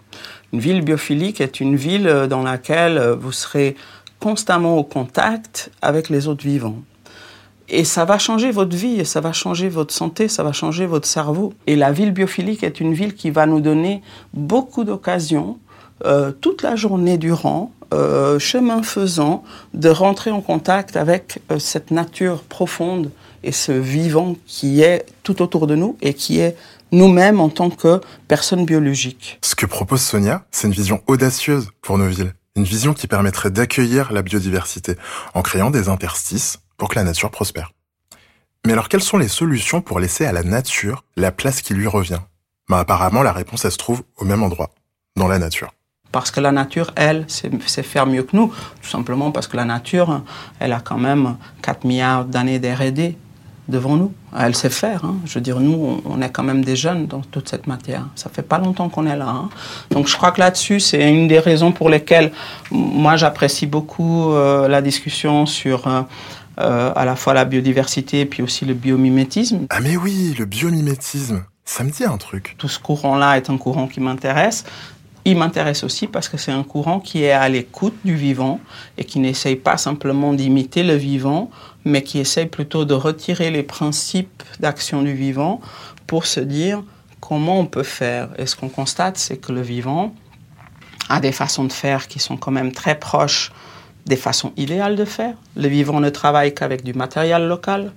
Une 0.54 0.62
ville 0.62 0.82
biophilique 0.82 1.42
est 1.42 1.60
une 1.60 1.76
ville 1.76 2.08
euh, 2.08 2.28
dans 2.28 2.44
laquelle 2.44 2.98
euh, 2.98 3.16
vous 3.16 3.34
serez 3.34 3.76
constamment 4.22 4.78
au 4.78 4.84
contact 4.86 5.70
avec 5.82 6.08
les 6.08 6.30
autres 6.30 6.46
vivants. 6.46 6.82
Et 7.70 7.84
ça 7.84 8.06
va 8.06 8.18
changer 8.18 8.52
votre 8.52 8.76
vie, 8.76 9.06
ça 9.06 9.20
va 9.20 9.34
changer 9.34 9.68
votre 9.68 9.94
santé, 9.94 10.28
ça 10.30 10.44
va 10.44 10.54
changer 10.54 10.86
votre 10.86 11.08
cerveau. 11.08 11.54
Et 11.68 11.76
la 11.76 11.92
ville 11.92 12.12
biophilique 12.12 12.64
est 12.64 12.80
une 12.80 12.94
ville 12.94 13.14
qui 13.14 13.30
va 13.30 13.46
nous 13.46 13.60
donner 13.60 14.02
beaucoup 14.34 14.86
d'occasions, 14.86 15.60
euh, 16.06 16.32
toute 16.32 16.62
la 16.62 16.76
journée 16.78 17.18
durant, 17.18 17.72
euh, 17.94 18.40
chemin 18.40 18.84
faisant, 18.84 19.44
de 19.74 19.90
rentrer 19.90 20.32
en 20.32 20.42
contact 20.42 20.96
avec 20.96 21.40
euh, 21.52 21.60
cette 21.60 21.92
nature 21.92 22.44
profonde 22.44 23.12
et 23.44 23.52
ce 23.52 23.74
vivant 23.74 24.36
qui 24.46 24.82
est 24.82 25.06
tout 25.24 25.42
autour 25.42 25.68
de 25.68 25.76
nous 25.76 25.98
et 26.02 26.14
qui 26.14 26.40
est 26.40 26.56
nous-mêmes 26.94 27.42
en 27.42 27.50
tant 27.50 27.70
que 27.70 28.00
personnes 28.30 28.66
biologiques. 28.66 29.40
Ce 29.42 29.56
que 29.56 29.66
propose 29.66 30.02
Sonia, 30.02 30.46
c'est 30.52 30.68
une 30.68 30.74
vision 30.74 31.02
audacieuse 31.08 31.70
pour 31.82 31.98
nos 31.98 32.08
villes. 32.08 32.34
Une 32.56 32.64
vision 32.64 32.94
qui 32.94 33.08
permettrait 33.08 33.52
d'accueillir 33.52 34.14
la 34.14 34.22
biodiversité 34.22 34.96
en 35.34 35.42
créant 35.42 35.70
des 35.70 35.90
interstices 35.90 36.60
pour 36.78 36.90
que 36.90 36.96
la 36.96 37.04
nature 37.04 37.32
prospère. 37.32 37.72
Mais 38.66 38.74
alors 38.74 38.90
quelles 38.90 39.04
sont 39.04 39.18
les 39.18 39.28
solutions 39.28 39.82
pour 39.82 40.00
laisser 40.00 40.26
à 40.26 40.32
la 40.32 40.44
nature 40.44 41.04
la 41.16 41.32
place 41.32 41.62
qui 41.62 41.74
lui 41.74 41.88
revient? 41.88 42.20
Bah, 42.70 42.80
Apparemment 42.80 43.24
la 43.24 43.34
réponse 43.34 43.66
elle 43.66 43.72
se 43.72 43.78
trouve 43.78 44.04
au 44.18 44.26
même 44.26 44.44
endroit, 44.44 44.72
dans 45.16 45.28
la 45.28 45.40
nature. 45.40 45.74
Parce 46.12 46.32
que 46.32 46.40
la 46.40 46.54
nature, 46.54 46.94
elle, 46.96 47.26
c'est 47.28 47.84
faire 47.84 48.06
mieux 48.06 48.24
que 48.24 48.36
nous. 48.36 48.48
Tout 48.82 48.90
simplement 48.90 49.32
parce 49.32 49.48
que 49.48 49.58
la 49.58 49.66
nature, 49.66 50.24
elle 50.60 50.72
a 50.72 50.80
quand 50.80 50.98
même 50.98 51.38
4 51.62 51.84
milliards 51.86 52.26
d'années 52.26 52.60
d'R&D 52.60 53.18
devant 53.70 53.96
nous. 53.96 54.12
Elle 54.38 54.56
sait 54.56 54.70
faire. 54.70 55.04
hein. 55.06 55.16
Je 55.26 55.36
veux 55.36 55.42
dire, 55.42 55.60
nous, 55.60 56.02
on- 56.06 56.22
est 56.22 56.30
quand 56.30 56.44
même 56.44 56.64
des 56.64 56.76
jeunes 56.76 57.08
dans 57.08 57.22
toute 57.22 57.50
cette 57.50 57.68
matière. 57.68 58.06
Ça 58.16 58.30
fait 58.32 58.42
pas 58.42 58.58
longtemps 58.58 58.90
qu'on 58.90 59.06
est 59.06 59.16
là. 59.16 59.28
hein. 59.30 59.50
Donc 59.92 60.08
je 60.08 60.16
crois 60.16 60.32
que 60.32 60.40
là-dessus, 60.40 60.80
c'est 60.80 61.08
une 61.10 61.28
des 61.28 61.40
raisons 61.40 61.72
pour 61.72 61.90
lesquelles 61.90 62.32
moi 62.72 63.16
j'apprécie 63.18 63.66
beaucoup 63.68 64.32
euh, 64.32 64.68
la 64.68 64.82
discussion 64.82 65.46
sur 65.46 65.88
euh, 65.88 66.02
euh, 66.60 66.92
à 66.96 67.06
la 67.06 67.16
fois 67.16 67.34
la 67.34 67.46
biodiversité 67.46 68.22
et 68.22 68.26
puis 68.26 68.42
aussi 68.42 68.66
le 68.66 68.74
biomimétisme. 68.74 69.68
Ah 69.70 69.80
mais 69.80 69.96
oui, 69.98 70.36
le 70.40 70.46
biomimétisme, 70.46 71.44
ça 71.66 71.84
me 71.84 71.92
dit 71.92 72.04
un 72.04 72.18
truc. 72.18 72.56
Tout 72.58 72.68
ce 72.70 72.80
courant-là 72.80 73.38
est 73.38 73.50
un 73.50 73.58
courant 73.58 73.88
qui 73.88 74.00
m'intéresse. 74.00 74.64
Il 75.30 75.36
m'intéresse 75.36 75.84
aussi 75.84 76.08
parce 76.08 76.30
que 76.30 76.38
c'est 76.38 76.54
un 76.54 76.64
courant 76.64 77.02
qui 77.02 77.24
est 77.24 77.34
à 77.34 77.50
l'écoute 77.50 77.96
du 78.06 78.16
vivant 78.16 78.62
et 78.98 79.04
qui 79.04 79.20
n'essaye 79.20 79.58
pas 79.58 79.76
simplement 79.76 80.32
d'imiter 80.32 80.84
le 80.84 80.94
vivant, 80.94 81.52
mais 81.84 82.02
qui 82.02 82.20
essaye 82.20 82.46
plutôt 82.46 82.86
de 82.86 82.94
retirer 82.94 83.52
les 83.52 83.62
principes 83.62 84.42
d'action 84.62 85.02
du 85.02 85.14
vivant 85.14 85.60
pour 86.08 86.26
se 86.26 86.40
dire 86.40 86.82
comment 87.20 87.60
on 87.60 87.66
peut 87.66 87.84
faire. 87.84 88.30
Et 88.38 88.46
ce 88.46 88.56
qu'on 88.56 88.70
constate, 88.70 89.18
c'est 89.18 89.36
que 89.36 89.52
le 89.52 89.60
vivant 89.60 90.16
a 91.10 91.20
des 91.20 91.34
façons 91.34 91.66
de 91.66 91.74
faire 91.74 92.08
qui 92.08 92.20
sont 92.20 92.38
quand 92.38 92.52
même 92.52 92.72
très 92.72 92.98
proches 92.98 93.52
des 94.06 94.16
façons 94.16 94.54
idéales 94.56 94.96
de 94.96 95.04
faire. 95.04 95.34
Le 95.58 95.68
vivant 95.68 96.00
ne 96.00 96.10
travaille 96.10 96.56
qu'avec 96.56 96.86
du 96.86 96.94
matériel 96.94 97.50
local, 97.50 97.92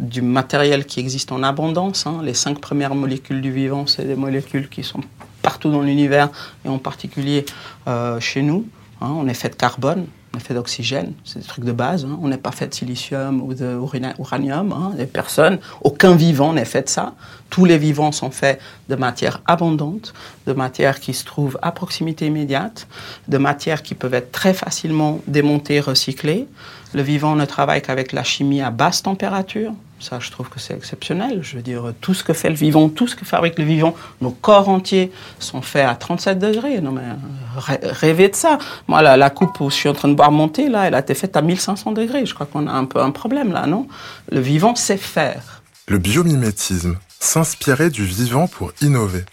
du 0.00 0.20
matériel 0.20 0.84
qui 0.84 0.98
existe 0.98 1.30
en 1.30 1.44
abondance. 1.44 2.08
hein. 2.08 2.22
Les 2.24 2.34
cinq 2.34 2.58
premières 2.58 2.96
molécules 2.96 3.40
du 3.40 3.52
vivant, 3.52 3.86
c'est 3.86 4.04
des 4.04 4.16
molécules 4.16 4.68
qui 4.68 4.82
sont 4.82 5.02
partout 5.46 5.70
dans 5.70 5.80
l'univers 5.88 6.28
et 6.64 6.68
en 6.68 6.78
particulier 6.78 7.40
euh, 7.86 8.18
chez 8.18 8.42
nous. 8.42 8.66
hein. 9.00 9.12
On 9.20 9.28
est 9.28 9.34
fait 9.42 9.48
de 9.50 9.54
carbone, 9.54 10.06
on 10.34 10.38
est 10.38 10.40
fait 10.48 10.54
d'oxygène, 10.54 11.12
c'est 11.24 11.38
des 11.38 11.44
trucs 11.52 11.64
de 11.64 11.76
base. 11.84 12.04
hein. 12.04 12.18
On 12.20 12.26
n'est 12.32 12.42
pas 12.48 12.50
fait 12.58 12.66
de 12.66 12.74
silicium 12.74 13.34
ou 13.44 13.54
d'uranium. 13.54 14.72
Hein. 14.72 15.58
Aucun 15.82 16.14
vivant 16.16 16.52
n'est 16.52 16.64
fait 16.74 16.82
de 16.82 16.88
ça. 16.88 17.14
Tous 17.48 17.64
les 17.64 17.78
vivants 17.78 18.10
sont 18.10 18.32
faits 18.32 18.60
de 18.88 18.96
matière 18.96 19.40
abondante, 19.46 20.06
de 20.48 20.52
matière 20.52 20.98
qui 20.98 21.14
se 21.14 21.24
trouve 21.24 21.56
à 21.62 21.70
proximité 21.70 22.26
immédiate, 22.26 22.88
de 23.28 23.38
matières 23.38 23.82
qui 23.86 23.94
peuvent 23.94 24.14
être 24.14 24.32
très 24.32 24.52
facilement 24.52 25.20
démontées, 25.28 25.78
recyclées. 25.78 26.48
Le 26.92 27.02
vivant 27.02 27.36
ne 27.36 27.44
travaille 27.44 27.82
qu'avec 27.82 28.10
la 28.12 28.24
chimie 28.24 28.62
à 28.62 28.70
basse 28.72 29.00
température. 29.02 29.72
Ça, 29.98 30.18
je 30.20 30.30
trouve 30.30 30.50
que 30.50 30.60
c'est 30.60 30.74
exceptionnel. 30.74 31.40
Je 31.42 31.56
veux 31.56 31.62
dire, 31.62 31.92
tout 32.02 32.12
ce 32.12 32.22
que 32.22 32.34
fait 32.34 32.50
le 32.50 32.54
vivant, 32.54 32.88
tout 32.90 33.08
ce 33.08 33.16
que 33.16 33.24
fabrique 33.24 33.58
le 33.58 33.64
vivant, 33.64 33.94
nos 34.20 34.30
corps 34.30 34.68
entiers 34.68 35.10
sont 35.38 35.62
faits 35.62 35.86
à 35.88 35.94
37 35.94 36.38
degrés. 36.38 36.80
Non, 36.82 36.92
mais 36.92 37.00
euh, 37.00 37.14
rê- 37.58 37.80
rêvez 37.82 38.28
de 38.28 38.34
ça. 38.34 38.58
Moi, 38.88 39.00
la, 39.00 39.16
la 39.16 39.30
coupe 39.30 39.58
où 39.60 39.70
je 39.70 39.74
suis 39.74 39.88
en 39.88 39.94
train 39.94 40.08
de 40.08 40.14
boire 40.14 40.30
monter, 40.30 40.68
là, 40.68 40.86
elle 40.86 40.94
a 40.94 40.98
été 41.00 41.14
faite 41.14 41.34
à 41.36 41.40
1500 41.40 41.92
degrés. 41.92 42.26
Je 42.26 42.34
crois 42.34 42.44
qu'on 42.46 42.66
a 42.66 42.72
un 42.72 42.84
peu 42.84 43.00
un 43.00 43.10
problème 43.10 43.52
là, 43.52 43.66
non? 43.66 43.88
Le 44.30 44.40
vivant 44.40 44.74
sait 44.74 44.98
faire. 44.98 45.62
Le 45.88 45.96
biomimétisme, 45.98 46.98
s'inspirer 47.18 47.88
du 47.88 48.04
vivant 48.04 48.48
pour 48.48 48.72
innover. 48.82 49.24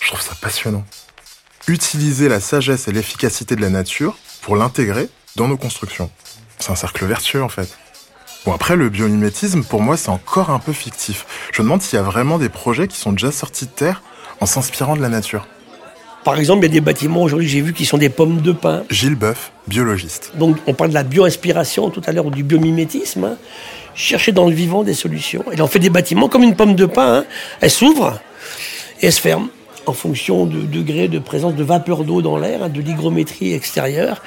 Je 0.00 0.08
trouve 0.08 0.20
ça 0.20 0.34
passionnant. 0.40 0.84
Utiliser 1.66 2.28
la 2.28 2.40
sagesse 2.40 2.88
et 2.88 2.92
l'efficacité 2.92 3.56
de 3.56 3.62
la 3.62 3.70
nature 3.70 4.16
pour 4.42 4.54
l'intégrer 4.56 5.08
dans 5.36 5.48
nos 5.48 5.56
constructions. 5.56 6.10
C'est 6.58 6.70
un 6.70 6.76
cercle 6.76 7.04
vertueux 7.06 7.42
en 7.42 7.48
fait. 7.48 7.76
Bon 8.44 8.52
après 8.52 8.76
le 8.76 8.90
biomimétisme 8.90 9.64
pour 9.64 9.80
moi 9.80 9.96
c'est 9.96 10.10
encore 10.10 10.50
un 10.50 10.58
peu 10.58 10.72
fictif. 10.72 11.24
Je 11.52 11.62
me 11.62 11.66
demande 11.66 11.80
s'il 11.82 11.96
y 11.96 12.00
a 12.00 12.02
vraiment 12.02 12.38
des 12.38 12.50
projets 12.50 12.88
qui 12.88 12.98
sont 12.98 13.12
déjà 13.12 13.32
sortis 13.32 13.64
de 13.66 13.70
terre 13.70 14.02
en 14.40 14.46
s'inspirant 14.46 14.96
de 14.96 15.02
la 15.02 15.08
nature. 15.08 15.46
Par 16.24 16.38
exemple, 16.38 16.60
il 16.64 16.68
y 16.68 16.70
a 16.70 16.72
des 16.72 16.80
bâtiments 16.80 17.20
aujourd'hui, 17.22 17.46
j'ai 17.48 17.60
vu, 17.60 17.74
qui 17.74 17.84
sont 17.84 17.98
des 17.98 18.08
pommes 18.08 18.40
de 18.40 18.52
pin. 18.52 18.84
Gilles 18.88 19.14
Boeuf, 19.14 19.52
biologiste. 19.68 20.32
Donc, 20.36 20.56
on 20.66 20.72
parle 20.72 20.88
de 20.88 20.94
la 20.94 21.02
bio-inspiration 21.02 21.90
tout 21.90 22.00
à 22.06 22.12
l'heure, 22.12 22.24
ou 22.24 22.30
du 22.30 22.42
biomimétisme. 22.42 23.24
hein. 23.24 23.36
Chercher 23.94 24.32
dans 24.32 24.46
le 24.48 24.54
vivant 24.54 24.84
des 24.84 24.94
solutions. 24.94 25.44
Et 25.52 25.60
on 25.60 25.66
fait 25.66 25.80
des 25.80 25.90
bâtiments 25.90 26.28
comme 26.30 26.42
une 26.42 26.56
pomme 26.56 26.76
de 26.76 26.86
pin. 26.86 27.16
hein. 27.18 27.24
Elle 27.60 27.70
s'ouvre 27.70 28.18
et 29.02 29.06
elle 29.06 29.12
se 29.12 29.20
ferme 29.20 29.48
en 29.84 29.92
fonction 29.92 30.46
de 30.46 30.62
degré 30.62 31.08
de 31.08 31.18
présence 31.18 31.54
de 31.56 31.62
vapeur 31.62 32.04
d'eau 32.04 32.22
dans 32.22 32.38
l'air, 32.38 32.62
hein, 32.62 32.68
de 32.70 32.80
l'hygrométrie 32.80 33.52
extérieure. 33.52 34.22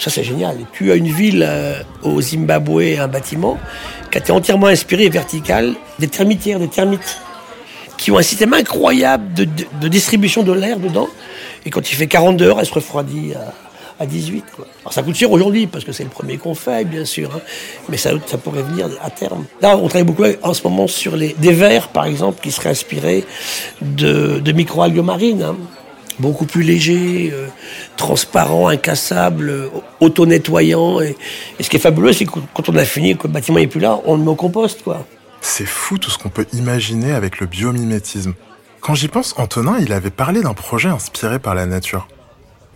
Ça, 0.00 0.08
c'est 0.08 0.24
génial. 0.24 0.56
Tu 0.72 0.90
as 0.92 0.94
une 0.94 1.12
ville 1.12 1.44
euh, 1.46 1.74
au 2.02 2.22
Zimbabwe, 2.22 2.98
un 2.98 3.06
bâtiment, 3.06 3.58
qui 4.10 4.16
a 4.16 4.20
été 4.22 4.32
entièrement 4.32 4.68
inspiré 4.68 5.10
vertical 5.10 5.74
des 5.98 6.08
termitières, 6.08 6.58
des 6.58 6.68
termites, 6.68 7.18
qui 7.98 8.10
ont 8.10 8.16
un 8.16 8.22
système 8.22 8.54
incroyable 8.54 9.34
de, 9.34 9.88
distribution 9.88 10.42
de 10.42 10.52
l'air 10.52 10.78
dedans. 10.78 11.08
Et 11.66 11.70
quand 11.70 11.92
il 11.92 11.94
fait 11.96 12.06
42 12.06 12.46
heures, 12.46 12.60
elle 12.60 12.66
se 12.66 12.72
refroidit 12.72 13.34
à, 13.34 14.06
18. 14.06 14.42
Alors 14.80 14.94
ça 14.94 15.02
coûte 15.02 15.14
cher 15.14 15.30
aujourd'hui, 15.30 15.66
parce 15.66 15.84
que 15.84 15.92
c'est 15.92 16.04
le 16.04 16.08
premier 16.08 16.38
qu'on 16.38 16.54
fait, 16.54 16.86
bien 16.86 17.04
sûr. 17.04 17.30
Hein. 17.36 17.40
Mais 17.90 17.98
ça, 17.98 18.12
pourrait 18.42 18.62
venir 18.62 18.88
à 19.04 19.10
terme. 19.10 19.44
Là, 19.60 19.76
on 19.76 19.88
travaille 19.88 20.06
beaucoup 20.06 20.24
en 20.42 20.54
ce 20.54 20.62
moment 20.62 20.86
sur 20.86 21.14
les, 21.14 21.34
des 21.34 21.52
verres, 21.52 21.88
par 21.88 22.06
exemple, 22.06 22.40
qui 22.42 22.50
seraient 22.50 22.70
inspirés 22.70 23.26
de, 23.82 24.38
de 24.38 24.52
microalgues 24.52 25.04
marines. 25.04 25.42
Hein 25.42 25.56
beaucoup 26.20 26.46
plus 26.46 26.62
léger, 26.62 27.30
euh, 27.32 27.48
transparent, 27.96 28.68
incassable, 28.68 29.50
euh, 29.50 29.68
auto-nettoyant. 30.00 31.00
Et, 31.00 31.16
ce 31.60 31.68
qui 31.68 31.76
est 31.76 31.80
fabuleux, 31.80 32.12
c'est 32.12 32.26
que 32.26 32.38
quand 32.54 32.68
on 32.68 32.76
a 32.76 32.84
fini, 32.84 33.16
que 33.16 33.26
le 33.26 33.32
bâtiment 33.32 33.58
n'est 33.58 33.66
plus 33.66 33.80
là, 33.80 33.98
on 34.04 34.16
le 34.16 34.22
met 34.22 34.28
au 34.28 34.36
quoi. 34.36 35.06
C'est 35.40 35.66
fou 35.66 35.98
tout 35.98 36.10
ce 36.10 36.18
qu'on 36.18 36.28
peut 36.28 36.46
imaginer 36.52 37.12
avec 37.12 37.40
le 37.40 37.46
biomimétisme. 37.46 38.34
Quand 38.80 38.94
j'y 38.94 39.08
pense, 39.08 39.34
Antonin, 39.36 39.78
il 39.80 39.92
avait 39.92 40.10
parlé 40.10 40.42
d'un 40.42 40.54
projet 40.54 40.88
inspiré 40.88 41.38
par 41.38 41.54
la 41.54 41.66
nature. 41.66 42.08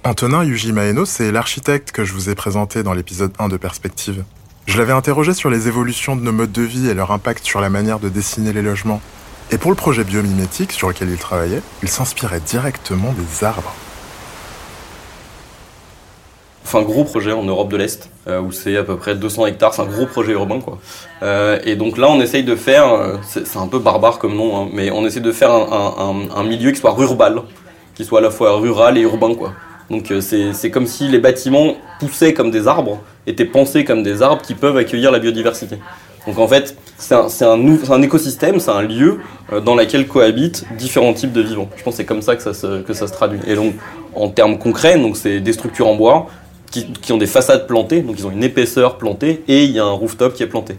Antonin 0.04 0.44
Yuji 0.44 0.72
Maeno, 0.72 1.06
c'est 1.06 1.32
l'architecte 1.32 1.92
que 1.92 2.04
je 2.04 2.12
vous 2.12 2.28
ai 2.28 2.34
présenté 2.34 2.82
dans 2.82 2.92
l'épisode 2.92 3.32
1 3.38 3.48
de 3.48 3.56
Perspective. 3.56 4.24
Je 4.66 4.78
l'avais 4.78 4.92
interrogé 4.92 5.34
sur 5.34 5.50
les 5.50 5.68
évolutions 5.68 6.16
de 6.16 6.22
nos 6.22 6.32
modes 6.32 6.52
de 6.52 6.62
vie 6.62 6.88
et 6.88 6.94
leur 6.94 7.10
impact 7.10 7.44
sur 7.44 7.60
la 7.60 7.70
manière 7.70 8.00
de 8.00 8.08
dessiner 8.08 8.52
les 8.52 8.62
logements. 8.62 9.00
Et 9.50 9.58
pour 9.58 9.70
le 9.70 9.76
projet 9.76 10.04
biomimétique 10.04 10.72
sur 10.72 10.88
lequel 10.88 11.10
il 11.10 11.18
travaillait, 11.18 11.62
il 11.82 11.88
s'inspirait 11.88 12.40
directement 12.40 13.12
des 13.12 13.44
arbres. 13.44 13.74
Enfin, 16.64 16.82
gros 16.82 17.04
projet 17.04 17.32
en 17.32 17.44
Europe 17.44 17.68
de 17.70 17.76
l'Est, 17.76 18.10
euh, 18.26 18.40
où 18.40 18.50
c'est 18.50 18.76
à 18.76 18.82
peu 18.82 18.96
près 18.96 19.14
200 19.14 19.46
hectares, 19.46 19.74
c'est 19.74 19.82
un 19.82 19.86
gros 19.86 20.06
projet 20.06 20.32
urbain, 20.32 20.60
quoi. 20.60 20.78
Euh, 21.22 21.58
et 21.64 21.76
donc 21.76 21.98
là, 21.98 22.08
on 22.08 22.20
essaye 22.20 22.42
de 22.42 22.56
faire, 22.56 22.92
euh, 22.92 23.16
c'est 23.22 23.58
un 23.58 23.68
peu 23.68 23.78
barbare 23.78 24.18
comme 24.18 24.34
nom, 24.34 24.56
hein, 24.56 24.68
mais 24.72 24.90
on 24.90 25.04
essaie 25.06 25.20
de 25.20 25.30
faire 25.30 25.52
un, 25.52 26.42
milieu 26.42 26.70
qui 26.72 26.80
soit 26.80 26.92
rural, 26.92 27.42
qui 27.94 28.04
soit 28.04 28.20
à 28.20 28.22
la 28.22 28.30
fois 28.30 28.56
rural 28.56 28.96
et 28.96 29.02
urbain, 29.02 29.34
quoi. 29.34 29.52
Donc 29.90 30.10
c'est 30.20 30.70
comme 30.70 30.86
si 30.86 31.08
les 31.08 31.18
bâtiments 31.18 31.76
poussaient 32.00 32.32
comme 32.32 32.50
des 32.50 32.66
arbres, 32.66 32.98
étaient 33.26 33.44
pensés 33.44 33.84
comme 33.84 34.02
des 34.02 34.22
arbres 34.22 34.40
qui 34.40 34.54
peuvent 34.54 34.78
accueillir 34.78 35.12
la 35.12 35.18
biodiversité. 35.18 35.76
Donc 36.26 36.38
en 36.38 36.48
fait, 36.48 36.76
c'est 36.96 37.14
un, 37.14 37.28
un, 37.90 38.02
écosystème, 38.02 38.60
c'est 38.60 38.70
un 38.70 38.82
lieu 38.82 39.18
euh, 39.52 39.60
dans 39.60 39.74
lequel 39.74 40.06
cohabitent 40.06 40.64
différents 40.78 41.12
types 41.12 41.32
de 41.32 41.42
vivants. 41.42 41.68
Je 41.76 41.82
pense 41.82 41.94
que 41.94 41.96
c'est 41.98 42.04
comme 42.04 42.22
ça 42.22 42.36
que 42.36 42.42
ça, 42.42 42.54
se, 42.54 42.82
que 42.82 42.94
ça 42.94 43.06
se 43.06 43.12
traduit. 43.12 43.40
Et 43.46 43.54
donc, 43.54 43.74
en 44.14 44.28
termes 44.28 44.58
concrets, 44.58 45.00
c'est 45.14 45.40
des 45.40 45.52
structures 45.52 45.86
en 45.86 45.96
bois 45.96 46.26
qui, 46.70 46.86
qui, 46.92 47.12
ont 47.12 47.18
des 47.18 47.26
façades 47.26 47.66
plantées, 47.66 48.00
donc 48.00 48.16
ils 48.18 48.26
ont 48.26 48.30
une 48.30 48.42
épaisseur 48.42 48.96
plantée, 48.96 49.44
et 49.48 49.64
il 49.64 49.70
y 49.70 49.78
a 49.78 49.84
un 49.84 49.92
rooftop 49.92 50.34
qui 50.34 50.42
est 50.42 50.46
planté. 50.46 50.76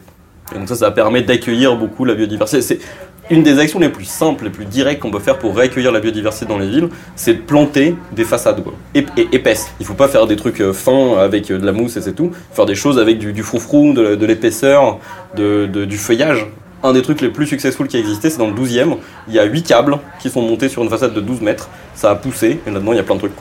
Et 0.53 0.59
donc 0.59 0.67
ça, 0.67 0.75
ça 0.75 0.91
permet 0.91 1.21
d'accueillir 1.21 1.75
beaucoup 1.75 2.05
la 2.05 2.13
biodiversité 2.13 2.79
une 3.29 3.43
des 3.43 3.59
actions 3.59 3.79
les 3.79 3.89
plus 3.89 4.05
simples, 4.05 4.45
les 4.45 4.49
plus 4.49 4.65
directes 4.65 5.01
qu'on 5.01 5.11
peut 5.11 5.19
faire 5.19 5.39
pour 5.39 5.55
réaccueillir 5.55 5.91
la 5.91 5.99
biodiversité 5.99 6.45
dans 6.45 6.59
les 6.59 6.69
villes, 6.69 6.89
c'est 7.15 7.33
de 7.33 7.41
planter 7.41 7.95
des 8.11 8.23
façades 8.23 8.63
quoi, 8.63 8.73
épaisses. 8.93 9.67
Il 9.79 9.85
faut 9.85 9.93
pas 9.93 10.07
faire 10.07 10.27
des 10.27 10.35
trucs 10.35 10.61
euh, 10.61 10.73
fins 10.73 11.17
avec 11.17 11.49
euh, 11.49 11.57
de 11.57 11.65
la 11.65 11.71
mousse 11.71 11.97
et 11.97 12.01
c'est 12.01 12.13
tout. 12.13 12.31
Faire 12.53 12.65
des 12.65 12.75
choses 12.75 12.99
avec 12.99 13.17
du, 13.17 13.33
du 13.33 13.43
froufrou, 13.43 13.93
de, 13.93 14.25
l'épaisseur, 14.25 14.99
du 15.35 15.97
feuillage. 15.97 16.45
Un 16.83 16.93
des 16.93 17.01
trucs 17.01 17.21
les 17.21 17.29
plus 17.29 17.47
successful 17.47 17.87
qui 17.87 17.97
a 17.97 17.99
existé, 17.99 18.29
c'est 18.29 18.37
dans 18.37 18.47
le 18.47 18.53
12e. 18.53 18.97
Il 19.27 19.33
y 19.33 19.39
a 19.39 19.43
8 19.43 19.63
câbles 19.63 19.97
qui 20.19 20.29
sont 20.29 20.41
montés 20.41 20.69
sur 20.69 20.83
une 20.83 20.89
façade 20.89 21.13
de 21.13 21.21
12 21.21 21.41
mètres. 21.41 21.69
Ça 21.95 22.11
a 22.11 22.15
poussé 22.15 22.59
et 22.67 22.69
là-dedans 22.69 22.93
il 22.93 22.97
y 22.97 22.99
a 22.99 23.03
plein 23.03 23.15
de 23.15 23.21
trucs. 23.21 23.33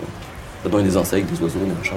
Là-dedans 0.64 0.78
il 0.78 0.86
y 0.86 0.88
a 0.88 0.90
des 0.92 0.96
insectes, 0.96 1.30
des 1.30 1.42
oiseaux, 1.42 1.58
des 1.58 1.74
machins. 1.78 1.96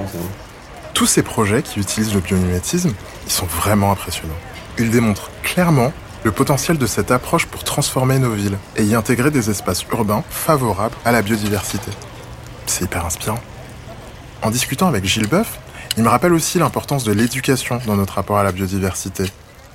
Tous 0.93 1.05
ces 1.05 1.23
projets 1.23 1.61
qui 1.61 1.79
utilisent 1.79 2.13
le 2.13 2.19
biomimétisme, 2.19 2.91
ils 3.25 3.31
sont 3.31 3.45
vraiment 3.45 3.91
impressionnants. 3.91 4.33
Ils 4.77 4.89
démontrent 4.89 5.31
clairement 5.43 5.93
le 6.27 6.33
potentiel 6.33 6.77
de 6.77 6.85
cette 6.87 7.11
approche 7.11 7.45
pour 7.45 7.63
transformer 7.63 8.19
nos 8.19 8.33
villes 8.33 8.57
et 8.75 8.83
y 8.83 8.95
intégrer 8.95 9.31
des 9.31 9.49
espaces 9.49 9.85
urbains 9.93 10.25
favorables 10.29 10.97
à 11.05 11.13
la 11.13 11.21
biodiversité. 11.21 11.89
C'est 12.65 12.83
hyper 12.83 13.05
inspirant. 13.05 13.39
En 14.41 14.51
discutant 14.51 14.89
avec 14.89 15.05
Gilles 15.05 15.29
Boeuf, 15.29 15.57
il 15.95 16.03
me 16.03 16.09
rappelle 16.09 16.33
aussi 16.33 16.59
l'importance 16.59 17.05
de 17.05 17.13
l'éducation 17.13 17.79
dans 17.87 17.95
notre 17.95 18.15
rapport 18.15 18.37
à 18.37 18.43
la 18.43 18.51
biodiversité. 18.51 19.23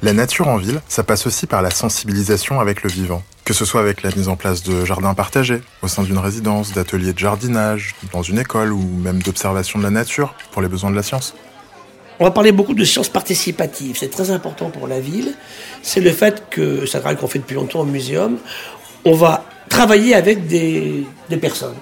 La 0.02 0.12
nature 0.12 0.48
en 0.48 0.58
ville, 0.58 0.82
ça 0.88 1.02
passe 1.02 1.26
aussi 1.26 1.46
par 1.46 1.62
la 1.62 1.70
sensibilisation 1.70 2.60
avec 2.60 2.82
le 2.82 2.90
vivant, 2.90 3.22
que 3.46 3.54
ce 3.54 3.64
soit 3.64 3.80
avec 3.80 4.02
la 4.02 4.10
mise 4.10 4.28
en 4.28 4.36
place 4.36 4.62
de 4.62 4.84
jardins 4.84 5.14
partagés 5.14 5.62
au 5.80 5.88
sein 5.88 6.02
d'une 6.02 6.18
résidence, 6.18 6.74
d'ateliers 6.74 7.14
de 7.14 7.18
jardinage, 7.18 7.94
dans 8.12 8.20
une 8.20 8.38
école 8.38 8.74
ou 8.74 8.82
même 8.82 9.22
d'observation 9.22 9.78
de 9.78 9.84
la 9.84 9.90
nature 9.90 10.34
pour 10.50 10.60
les 10.60 10.68
besoins 10.68 10.90
de 10.90 10.96
la 10.96 11.02
science. 11.02 11.34
On 12.22 12.24
va 12.24 12.30
parler 12.30 12.52
beaucoup 12.52 12.74
de 12.74 12.84
sciences 12.84 13.08
participatives. 13.08 13.96
C'est 13.98 14.08
très 14.08 14.30
important 14.30 14.70
pour 14.70 14.86
la 14.86 15.00
ville. 15.00 15.34
C'est 15.82 15.98
le 15.98 16.12
fait 16.12 16.44
que, 16.50 16.86
ça 16.86 17.00
travail 17.00 17.16
qu'on 17.16 17.26
fait 17.26 17.40
depuis 17.40 17.56
longtemps 17.56 17.80
au 17.80 17.84
muséum, 17.84 18.38
on 19.04 19.14
va 19.14 19.44
travailler 19.68 20.14
avec 20.14 20.46
des, 20.46 21.04
personnes. 21.40 21.74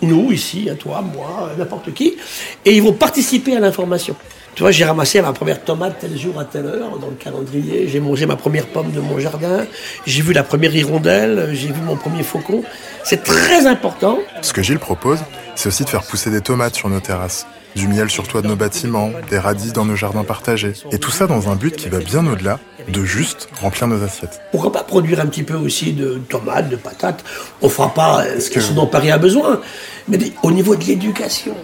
Nous, 0.00 0.32
ici, 0.32 0.70
toi, 0.78 1.02
moi, 1.02 1.50
n'importe 1.58 1.92
qui. 1.92 2.16
Et 2.64 2.74
ils 2.74 2.82
vont 2.82 2.94
participer 2.94 3.54
à 3.54 3.60
l'information. 3.60 4.16
Tu 4.54 4.62
vois, 4.62 4.70
j'ai 4.70 4.86
ramassé 4.86 5.20
ma 5.20 5.34
première 5.34 5.62
tomate 5.62 5.98
tel 6.00 6.18
jour 6.18 6.40
à 6.40 6.46
telle 6.46 6.64
heure 6.64 6.98
dans 6.98 7.08
le 7.08 7.16
calendrier. 7.16 7.86
J'ai 7.86 8.00
mangé 8.00 8.24
ma 8.24 8.36
première 8.36 8.68
pomme 8.68 8.92
de 8.92 9.00
mon 9.00 9.18
jardin. 9.18 9.66
J'ai 10.06 10.22
vu 10.22 10.32
la 10.32 10.42
première 10.42 10.74
hirondelle. 10.74 11.50
J'ai 11.52 11.68
vu 11.68 11.82
mon 11.82 11.96
premier 11.96 12.22
faucon. 12.22 12.64
C'est 13.04 13.24
très 13.24 13.66
important. 13.66 14.20
Ce 14.40 14.54
que 14.54 14.62
Gilles 14.62 14.78
propose, 14.78 15.18
c'est 15.54 15.68
aussi 15.68 15.84
de 15.84 15.90
faire 15.90 16.04
pousser 16.04 16.30
des 16.30 16.40
tomates 16.40 16.76
sur 16.76 16.88
nos 16.88 17.00
terrasses 17.00 17.46
du 17.74 17.88
miel 17.88 18.10
sur 18.10 18.28
toit 18.28 18.42
de 18.42 18.48
nos 18.48 18.56
bâtiments, 18.56 19.10
des 19.30 19.38
radis 19.38 19.72
dans 19.72 19.84
nos 19.84 19.96
jardins 19.96 20.24
partagés. 20.24 20.74
Et 20.90 20.98
tout 20.98 21.10
ça 21.10 21.26
dans 21.26 21.50
un 21.50 21.56
but 21.56 21.76
qui 21.76 21.88
va 21.88 21.98
bien 21.98 22.26
au-delà 22.26 22.58
de 22.88 23.04
juste 23.04 23.48
remplir 23.60 23.88
nos 23.88 24.02
assiettes. 24.02 24.40
Pourquoi 24.50 24.72
pas 24.72 24.82
produire 24.82 25.20
un 25.20 25.26
petit 25.26 25.42
peu 25.42 25.54
aussi 25.54 25.92
de 25.92 26.20
tomates, 26.28 26.68
de 26.68 26.76
patates? 26.76 27.24
On 27.60 27.68
fera 27.68 27.92
pas 27.94 28.24
ce 28.38 28.72
dont 28.72 28.86
Paris 28.86 29.10
a 29.10 29.18
besoin. 29.18 29.60
Mais 30.08 30.18
au 30.42 30.50
niveau 30.50 30.76
de 30.76 30.84
l'éducation, 30.84 31.54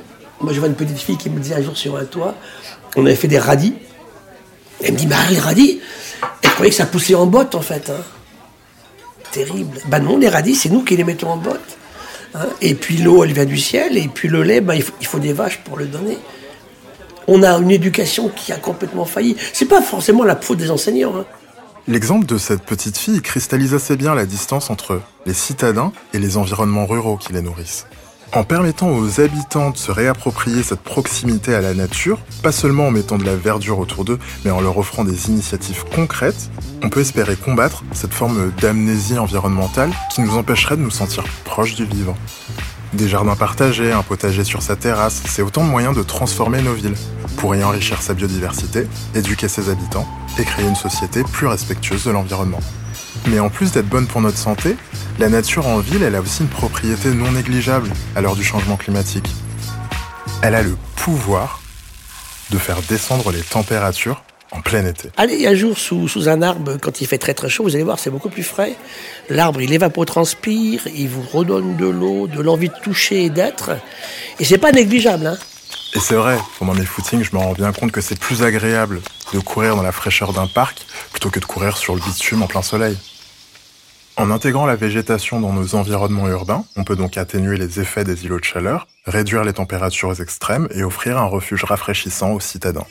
moi 0.40 0.52
je 0.52 0.60
vois 0.60 0.68
une 0.68 0.74
petite 0.74 0.98
fille 0.98 1.16
qui 1.16 1.30
me 1.30 1.40
dit 1.40 1.52
un 1.54 1.62
jour 1.62 1.76
sur 1.76 1.96
un 1.96 2.04
toit, 2.04 2.34
on 2.96 3.04
avait 3.04 3.16
fait 3.16 3.28
des 3.28 3.38
radis. 3.38 3.74
Elle 4.82 4.92
me 4.92 4.98
dit, 4.98 5.06
mais 5.06 5.16
les 5.30 5.38
radis, 5.38 5.80
elle 6.42 6.50
croyait 6.50 6.70
que 6.70 6.76
ça 6.76 6.86
poussait 6.86 7.14
en 7.14 7.26
botte 7.26 7.54
en 7.54 7.62
fait. 7.62 7.90
Hein. 7.90 8.00
Terrible. 9.32 9.78
Ben 9.86 9.98
non, 9.98 10.18
les 10.18 10.28
radis, 10.28 10.54
c'est 10.54 10.70
nous 10.70 10.82
qui 10.82 10.96
les 10.96 11.04
mettons 11.04 11.30
en 11.30 11.36
botte. 11.36 11.76
Hein. 12.34 12.46
et 12.60 12.74
puis 12.74 12.98
l'eau, 12.98 13.24
elle 13.24 13.32
vient 13.32 13.44
du 13.46 13.58
ciel, 13.58 13.96
et 13.96 14.08
puis 14.08 14.28
le 14.28 14.42
lait, 14.42 14.60
ben, 14.60 14.74
il, 14.74 15.06
faut, 15.06 15.18
des 15.18 15.32
vaches 15.32 15.60
pour 15.64 15.78
le 15.78 15.86
donner. 15.86 16.18
On 17.26 17.42
a 17.42 17.56
une 17.58 17.70
éducation 17.70 18.28
qui 18.28 18.52
a 18.52 18.56
complètement 18.56 19.04
failli. 19.04 19.36
C'est 19.52 19.66
pas 19.66 19.82
forcément 19.82 20.24
la 20.24 20.36
faute 20.36 20.58
des 20.58 20.70
enseignants. 20.70 21.14
Hein. 21.16 21.24
L'exemple 21.86 22.26
de 22.26 22.36
cette 22.38 22.62
petite 22.62 22.98
fille 22.98 23.22
cristallise 23.22 23.74
assez 23.74 23.96
bien 23.96 24.14
la 24.14 24.26
distance 24.26 24.70
entre 24.70 25.00
les 25.26 25.34
citadins 25.34 25.92
et 26.12 26.18
les 26.18 26.36
environnements 26.36 26.86
ruraux 26.86 27.16
qui 27.16 27.32
les 27.32 27.42
nourrissent. 27.42 27.86
En 28.32 28.44
permettant 28.44 28.90
aux 28.90 29.20
habitants 29.20 29.70
de 29.70 29.78
se 29.78 29.90
réapproprier 29.90 30.62
cette 30.62 30.82
proximité 30.82 31.54
à 31.54 31.62
la 31.62 31.72
nature, 31.72 32.18
pas 32.42 32.52
seulement 32.52 32.88
en 32.88 32.90
mettant 32.90 33.16
de 33.16 33.24
la 33.24 33.34
verdure 33.34 33.78
autour 33.78 34.04
d'eux, 34.04 34.18
mais 34.44 34.50
en 34.50 34.60
leur 34.60 34.76
offrant 34.76 35.02
des 35.02 35.30
initiatives 35.30 35.84
concrètes, 35.94 36.50
on 36.82 36.90
peut 36.90 37.00
espérer 37.00 37.36
combattre 37.36 37.84
cette 37.92 38.12
forme 38.12 38.52
d'amnésie 38.60 39.18
environnementale 39.18 39.90
qui 40.14 40.20
nous 40.20 40.36
empêcherait 40.36 40.76
de 40.76 40.82
nous 40.82 40.90
sentir 40.90 41.24
proches 41.44 41.74
du 41.74 41.86
vivant. 41.86 42.16
Des 42.92 43.08
jardins 43.08 43.36
partagés, 43.36 43.92
un 43.92 44.02
potager 44.02 44.44
sur 44.44 44.60
sa 44.60 44.76
terrasse, 44.76 45.22
c'est 45.26 45.42
autant 45.42 45.64
de 45.64 45.70
moyens 45.70 45.96
de 45.96 46.02
transformer 46.02 46.60
nos 46.60 46.74
villes, 46.74 46.96
pour 47.38 47.54
y 47.54 47.64
enrichir 47.64 48.02
sa 48.02 48.12
biodiversité, 48.12 48.86
éduquer 49.14 49.48
ses 49.48 49.70
habitants 49.70 50.06
et 50.38 50.44
créer 50.44 50.66
une 50.66 50.76
société 50.76 51.22
plus 51.22 51.46
respectueuse 51.46 52.04
de 52.04 52.10
l'environnement. 52.10 52.60
Mais 53.26 53.40
en 53.40 53.50
plus 53.50 53.72
d'être 53.72 53.88
bonne 53.88 54.06
pour 54.06 54.20
notre 54.20 54.38
santé, 54.38 54.76
la 55.18 55.28
nature 55.28 55.66
en 55.66 55.78
ville, 55.78 56.02
elle 56.02 56.14
a 56.14 56.20
aussi 56.20 56.42
une 56.42 56.48
propriété 56.48 57.10
non 57.10 57.32
négligeable 57.32 57.90
à 58.14 58.20
l'heure 58.20 58.36
du 58.36 58.44
changement 58.44 58.76
climatique. 58.76 59.28
Elle 60.42 60.54
a 60.54 60.62
le 60.62 60.76
pouvoir 60.96 61.60
de 62.50 62.58
faire 62.58 62.80
descendre 62.88 63.32
les 63.32 63.42
températures 63.42 64.22
en 64.50 64.60
plein 64.60 64.86
été. 64.86 65.10
Allez 65.16 65.46
un 65.46 65.54
jour 65.54 65.76
sous, 65.76 66.08
sous, 66.08 66.28
un 66.28 66.40
arbre 66.40 66.78
quand 66.80 67.00
il 67.00 67.06
fait 67.06 67.18
très 67.18 67.34
très 67.34 67.48
chaud, 67.48 67.64
vous 67.64 67.74
allez 67.74 67.84
voir, 67.84 67.98
c'est 67.98 68.10
beaucoup 68.10 68.30
plus 68.30 68.42
frais. 68.42 68.76
L'arbre, 69.28 69.60
il 69.60 69.72
évapotranspire, 69.72 70.86
il 70.94 71.08
vous 71.08 71.22
redonne 71.22 71.76
de 71.76 71.86
l'eau, 71.86 72.26
de 72.26 72.40
l'envie 72.40 72.68
de 72.68 72.74
toucher 72.82 73.24
et 73.24 73.30
d'être. 73.30 73.72
Et 74.40 74.44
c'est 74.44 74.58
pas 74.58 74.72
négligeable, 74.72 75.26
hein. 75.26 75.38
Et 75.94 76.00
c'est 76.00 76.14
vrai, 76.14 76.38
pendant 76.58 76.74
mes 76.74 76.84
footings, 76.84 77.24
je 77.24 77.34
me 77.34 77.40
rends 77.40 77.54
bien 77.54 77.72
compte 77.72 77.92
que 77.92 78.00
c'est 78.00 78.18
plus 78.18 78.42
agréable 78.42 79.00
de 79.32 79.38
courir 79.38 79.76
dans 79.76 79.82
la 79.82 79.92
fraîcheur 79.92 80.32
d'un 80.32 80.46
parc 80.46 80.86
plutôt 81.10 81.30
que 81.30 81.40
de 81.40 81.44
courir 81.44 81.76
sur 81.76 81.94
le 81.94 82.00
bitume 82.00 82.42
en 82.42 82.46
plein 82.46 82.62
soleil. 82.62 82.96
En 84.16 84.32
intégrant 84.32 84.66
la 84.66 84.74
végétation 84.74 85.40
dans 85.40 85.52
nos 85.52 85.76
environnements 85.76 86.26
urbains, 86.28 86.64
on 86.74 86.82
peut 86.82 86.96
donc 86.96 87.16
atténuer 87.16 87.56
les 87.56 87.78
effets 87.78 88.02
des 88.02 88.24
îlots 88.24 88.40
de 88.40 88.44
chaleur, 88.44 88.88
réduire 89.06 89.44
les 89.44 89.52
températures 89.52 90.20
extrêmes 90.20 90.66
et 90.72 90.82
offrir 90.82 91.18
un 91.18 91.26
refuge 91.26 91.62
rafraîchissant 91.62 92.32
aux 92.32 92.40
citadins. 92.40 92.86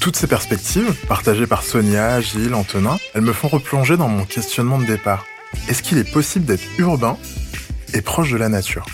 Toutes 0.00 0.16
ces 0.16 0.26
perspectives, 0.26 0.92
partagées 1.06 1.46
par 1.46 1.62
Sonia, 1.62 2.20
Gilles, 2.20 2.54
Antonin, 2.54 2.98
elles 3.14 3.22
me 3.22 3.32
font 3.32 3.48
replonger 3.48 3.96
dans 3.96 4.08
mon 4.08 4.26
questionnement 4.26 4.78
de 4.78 4.84
départ. 4.84 5.24
Est-ce 5.66 5.82
qu'il 5.82 5.96
est 5.96 6.12
possible 6.12 6.44
d'être 6.44 6.64
urbain 6.76 7.16
et 7.94 8.02
proche 8.02 8.30
de 8.30 8.36
la 8.36 8.50
nature? 8.50 8.84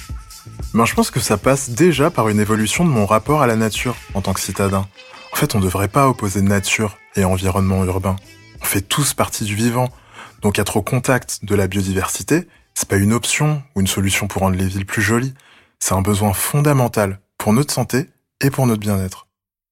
Ben, 0.72 0.84
je 0.84 0.94
pense 0.94 1.10
que 1.10 1.18
ça 1.18 1.36
passe 1.36 1.70
déjà 1.70 2.10
par 2.10 2.28
une 2.28 2.38
évolution 2.38 2.84
de 2.84 2.90
mon 2.90 3.04
rapport 3.04 3.42
à 3.42 3.48
la 3.48 3.56
nature 3.56 3.96
en 4.14 4.20
tant 4.20 4.32
que 4.32 4.40
citadin. 4.40 4.86
En 5.32 5.36
fait, 5.36 5.56
on 5.56 5.58
ne 5.58 5.64
devrait 5.64 5.88
pas 5.88 6.08
opposer 6.08 6.42
nature 6.42 6.96
et 7.16 7.24
environnement 7.24 7.84
urbain. 7.84 8.14
On 8.62 8.64
fait 8.64 8.80
tous 8.80 9.12
partie 9.12 9.44
du 9.44 9.56
vivant. 9.56 9.88
Donc 10.42 10.60
être 10.60 10.76
au 10.76 10.82
contact 10.82 11.44
de 11.44 11.56
la 11.56 11.66
biodiversité, 11.66 12.46
c'est 12.74 12.88
pas 12.88 12.98
une 12.98 13.12
option 13.12 13.64
ou 13.74 13.80
une 13.80 13.88
solution 13.88 14.28
pour 14.28 14.42
rendre 14.42 14.56
les 14.56 14.66
villes 14.66 14.86
plus 14.86 15.02
jolies. 15.02 15.34
C'est 15.80 15.94
un 15.94 16.02
besoin 16.02 16.32
fondamental 16.32 17.18
pour 17.36 17.52
notre 17.52 17.74
santé 17.74 18.08
et 18.40 18.50
pour 18.50 18.68
notre 18.68 18.80
bien-être. 18.80 19.26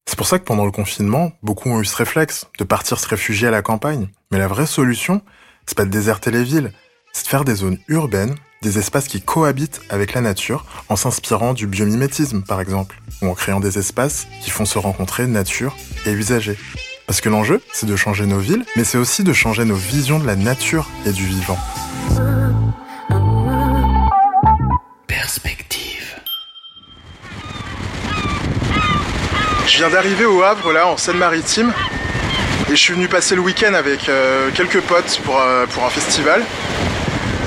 C'est 0.04 0.16
pour 0.16 0.26
ça 0.26 0.40
que 0.40 0.44
pendant 0.44 0.64
le 0.64 0.72
confinement, 0.72 1.30
beaucoup 1.44 1.70
ont 1.70 1.80
eu 1.80 1.84
ce 1.84 1.94
réflexe 1.94 2.48
de 2.58 2.64
partir 2.64 2.98
se 2.98 3.06
réfugier 3.06 3.46
à 3.46 3.52
la 3.52 3.62
campagne. 3.62 4.08
Mais 4.32 4.38
la 4.38 4.48
vraie 4.48 4.66
solution, 4.66 5.22
c'est 5.64 5.76
pas 5.76 5.84
de 5.84 5.90
déserter 5.90 6.32
les 6.32 6.42
villes, 6.42 6.72
c'est 7.12 7.24
de 7.24 7.28
faire 7.28 7.44
des 7.44 7.54
zones 7.54 7.78
urbaines, 7.86 8.34
des 8.62 8.78
espaces 8.78 9.06
qui 9.08 9.20
cohabitent 9.20 9.80
avec 9.88 10.14
la 10.14 10.20
nature 10.20 10.64
en 10.88 10.96
s'inspirant 10.96 11.54
du 11.54 11.66
biomimétisme 11.66 12.42
par 12.42 12.60
exemple, 12.60 13.00
ou 13.22 13.28
en 13.28 13.34
créant 13.34 13.60
des 13.60 13.78
espaces 13.78 14.26
qui 14.42 14.50
font 14.50 14.64
se 14.64 14.78
rencontrer 14.78 15.26
nature 15.26 15.76
et 16.06 16.10
usagers. 16.10 16.58
Parce 17.06 17.20
que 17.20 17.28
l'enjeu, 17.28 17.62
c'est 17.72 17.86
de 17.86 17.96
changer 17.96 18.26
nos 18.26 18.38
villes, 18.38 18.64
mais 18.76 18.84
c'est 18.84 18.98
aussi 18.98 19.24
de 19.24 19.32
changer 19.32 19.64
nos 19.64 19.74
visions 19.74 20.18
de 20.18 20.26
la 20.26 20.36
nature 20.36 20.88
et 21.06 21.12
du 21.12 21.24
vivant. 21.24 21.58
Perspective. 25.06 26.16
Je 29.66 29.78
viens 29.78 29.88
d'arriver 29.88 30.26
au 30.26 30.42
Havre, 30.42 30.72
là, 30.72 30.86
en 30.88 30.96
Seine-Maritime. 30.98 31.72
Et 32.68 32.72
je 32.72 32.76
suis 32.76 32.92
venu 32.92 33.08
passer 33.08 33.34
le 33.34 33.40
week-end 33.40 33.72
avec 33.72 34.10
euh, 34.10 34.50
quelques 34.54 34.80
potes 34.82 35.22
pour, 35.24 35.40
euh, 35.40 35.64
pour 35.66 35.86
un 35.86 35.90
festival. 35.90 36.42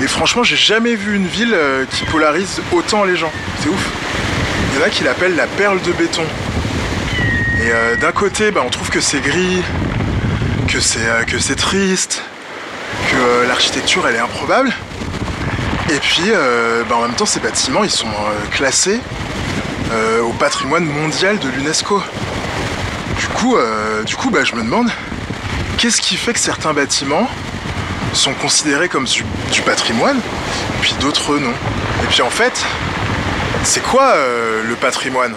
Et 0.02 0.08
franchement, 0.08 0.42
j'ai 0.42 0.56
jamais 0.56 0.96
vu 0.96 1.14
une 1.14 1.28
ville 1.28 1.54
euh, 1.54 1.84
qui 1.88 2.04
polarise 2.06 2.60
autant 2.72 3.04
les 3.04 3.14
gens. 3.14 3.30
C'est 3.60 3.68
ouf. 3.68 3.88
Il 4.72 4.80
y 4.80 4.82
en 4.82 4.86
a 4.86 4.90
qui 4.90 5.04
l'appellent 5.04 5.36
la 5.36 5.46
perle 5.46 5.80
de 5.80 5.92
béton. 5.92 6.24
Et 7.60 7.70
euh, 7.70 7.94
d'un 7.94 8.10
côté, 8.10 8.50
bah, 8.50 8.62
on 8.66 8.70
trouve 8.70 8.90
que 8.90 9.00
c'est 9.00 9.20
gris, 9.20 9.62
que 10.66 10.80
c'est 10.80 11.06
euh, 11.06 11.54
triste, 11.56 12.22
que 13.12 13.46
l'architecture 13.46 14.08
elle 14.08 14.16
est 14.16 14.20
improbable. 14.20 14.72
Et 15.88 15.98
puis, 15.98 16.32
bah, 16.88 16.96
en 16.96 17.02
même 17.02 17.14
temps, 17.14 17.26
ces 17.26 17.38
bâtiments 17.40 17.84
ils 17.84 17.90
sont 17.90 18.08
classés 18.50 18.98
au 20.22 20.32
patrimoine 20.32 20.84
mondial 20.84 21.38
de 21.38 21.48
l'UNESCO. 21.48 22.02
Du 23.18 23.26
coup, 23.28 23.56
du 24.06 24.16
coup, 24.16 24.30
bah, 24.30 24.42
je 24.42 24.54
me 24.54 24.62
demande 24.62 24.90
qu'est-ce 25.76 26.00
qui 26.00 26.16
fait 26.16 26.32
que 26.32 26.38
certains 26.38 26.72
bâtiments 26.72 27.28
sont 28.12 28.34
considérés 28.34 28.88
comme 28.88 29.04
du, 29.04 29.62
patrimoine, 29.62 30.20
puis 30.80 30.94
d'autres 31.00 31.38
non. 31.38 31.50
Et 32.02 32.06
puis 32.08 32.22
en 32.22 32.30
fait, 32.30 32.64
c'est 33.64 33.82
quoi 33.82 34.14
euh, 34.14 34.62
le 34.68 34.74
patrimoine? 34.74 35.34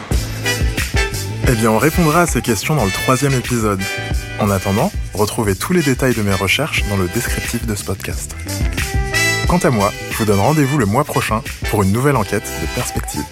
Eh 1.47 1.51
bien, 1.53 1.69
on 1.69 1.77
répondra 1.77 2.21
à 2.21 2.27
ces 2.27 2.41
questions 2.41 2.75
dans 2.75 2.85
le 2.85 2.91
troisième 2.91 3.33
épisode. 3.33 3.81
En 4.39 4.49
attendant, 4.49 4.91
retrouvez 5.13 5.55
tous 5.55 5.73
les 5.73 5.81
détails 5.81 6.13
de 6.13 6.21
mes 6.21 6.33
recherches 6.33 6.83
dans 6.89 6.97
le 6.97 7.07
descriptif 7.07 7.65
de 7.65 7.75
ce 7.75 7.83
podcast. 7.83 8.35
Quant 9.47 9.59
à 9.59 9.69
moi, 9.69 9.91
je 10.11 10.17
vous 10.17 10.25
donne 10.25 10.39
rendez-vous 10.39 10.77
le 10.77 10.85
mois 10.85 11.03
prochain 11.03 11.41
pour 11.69 11.83
une 11.83 11.91
nouvelle 11.91 12.15
enquête 12.15 12.49
de 12.61 12.67
perspective. 12.73 13.23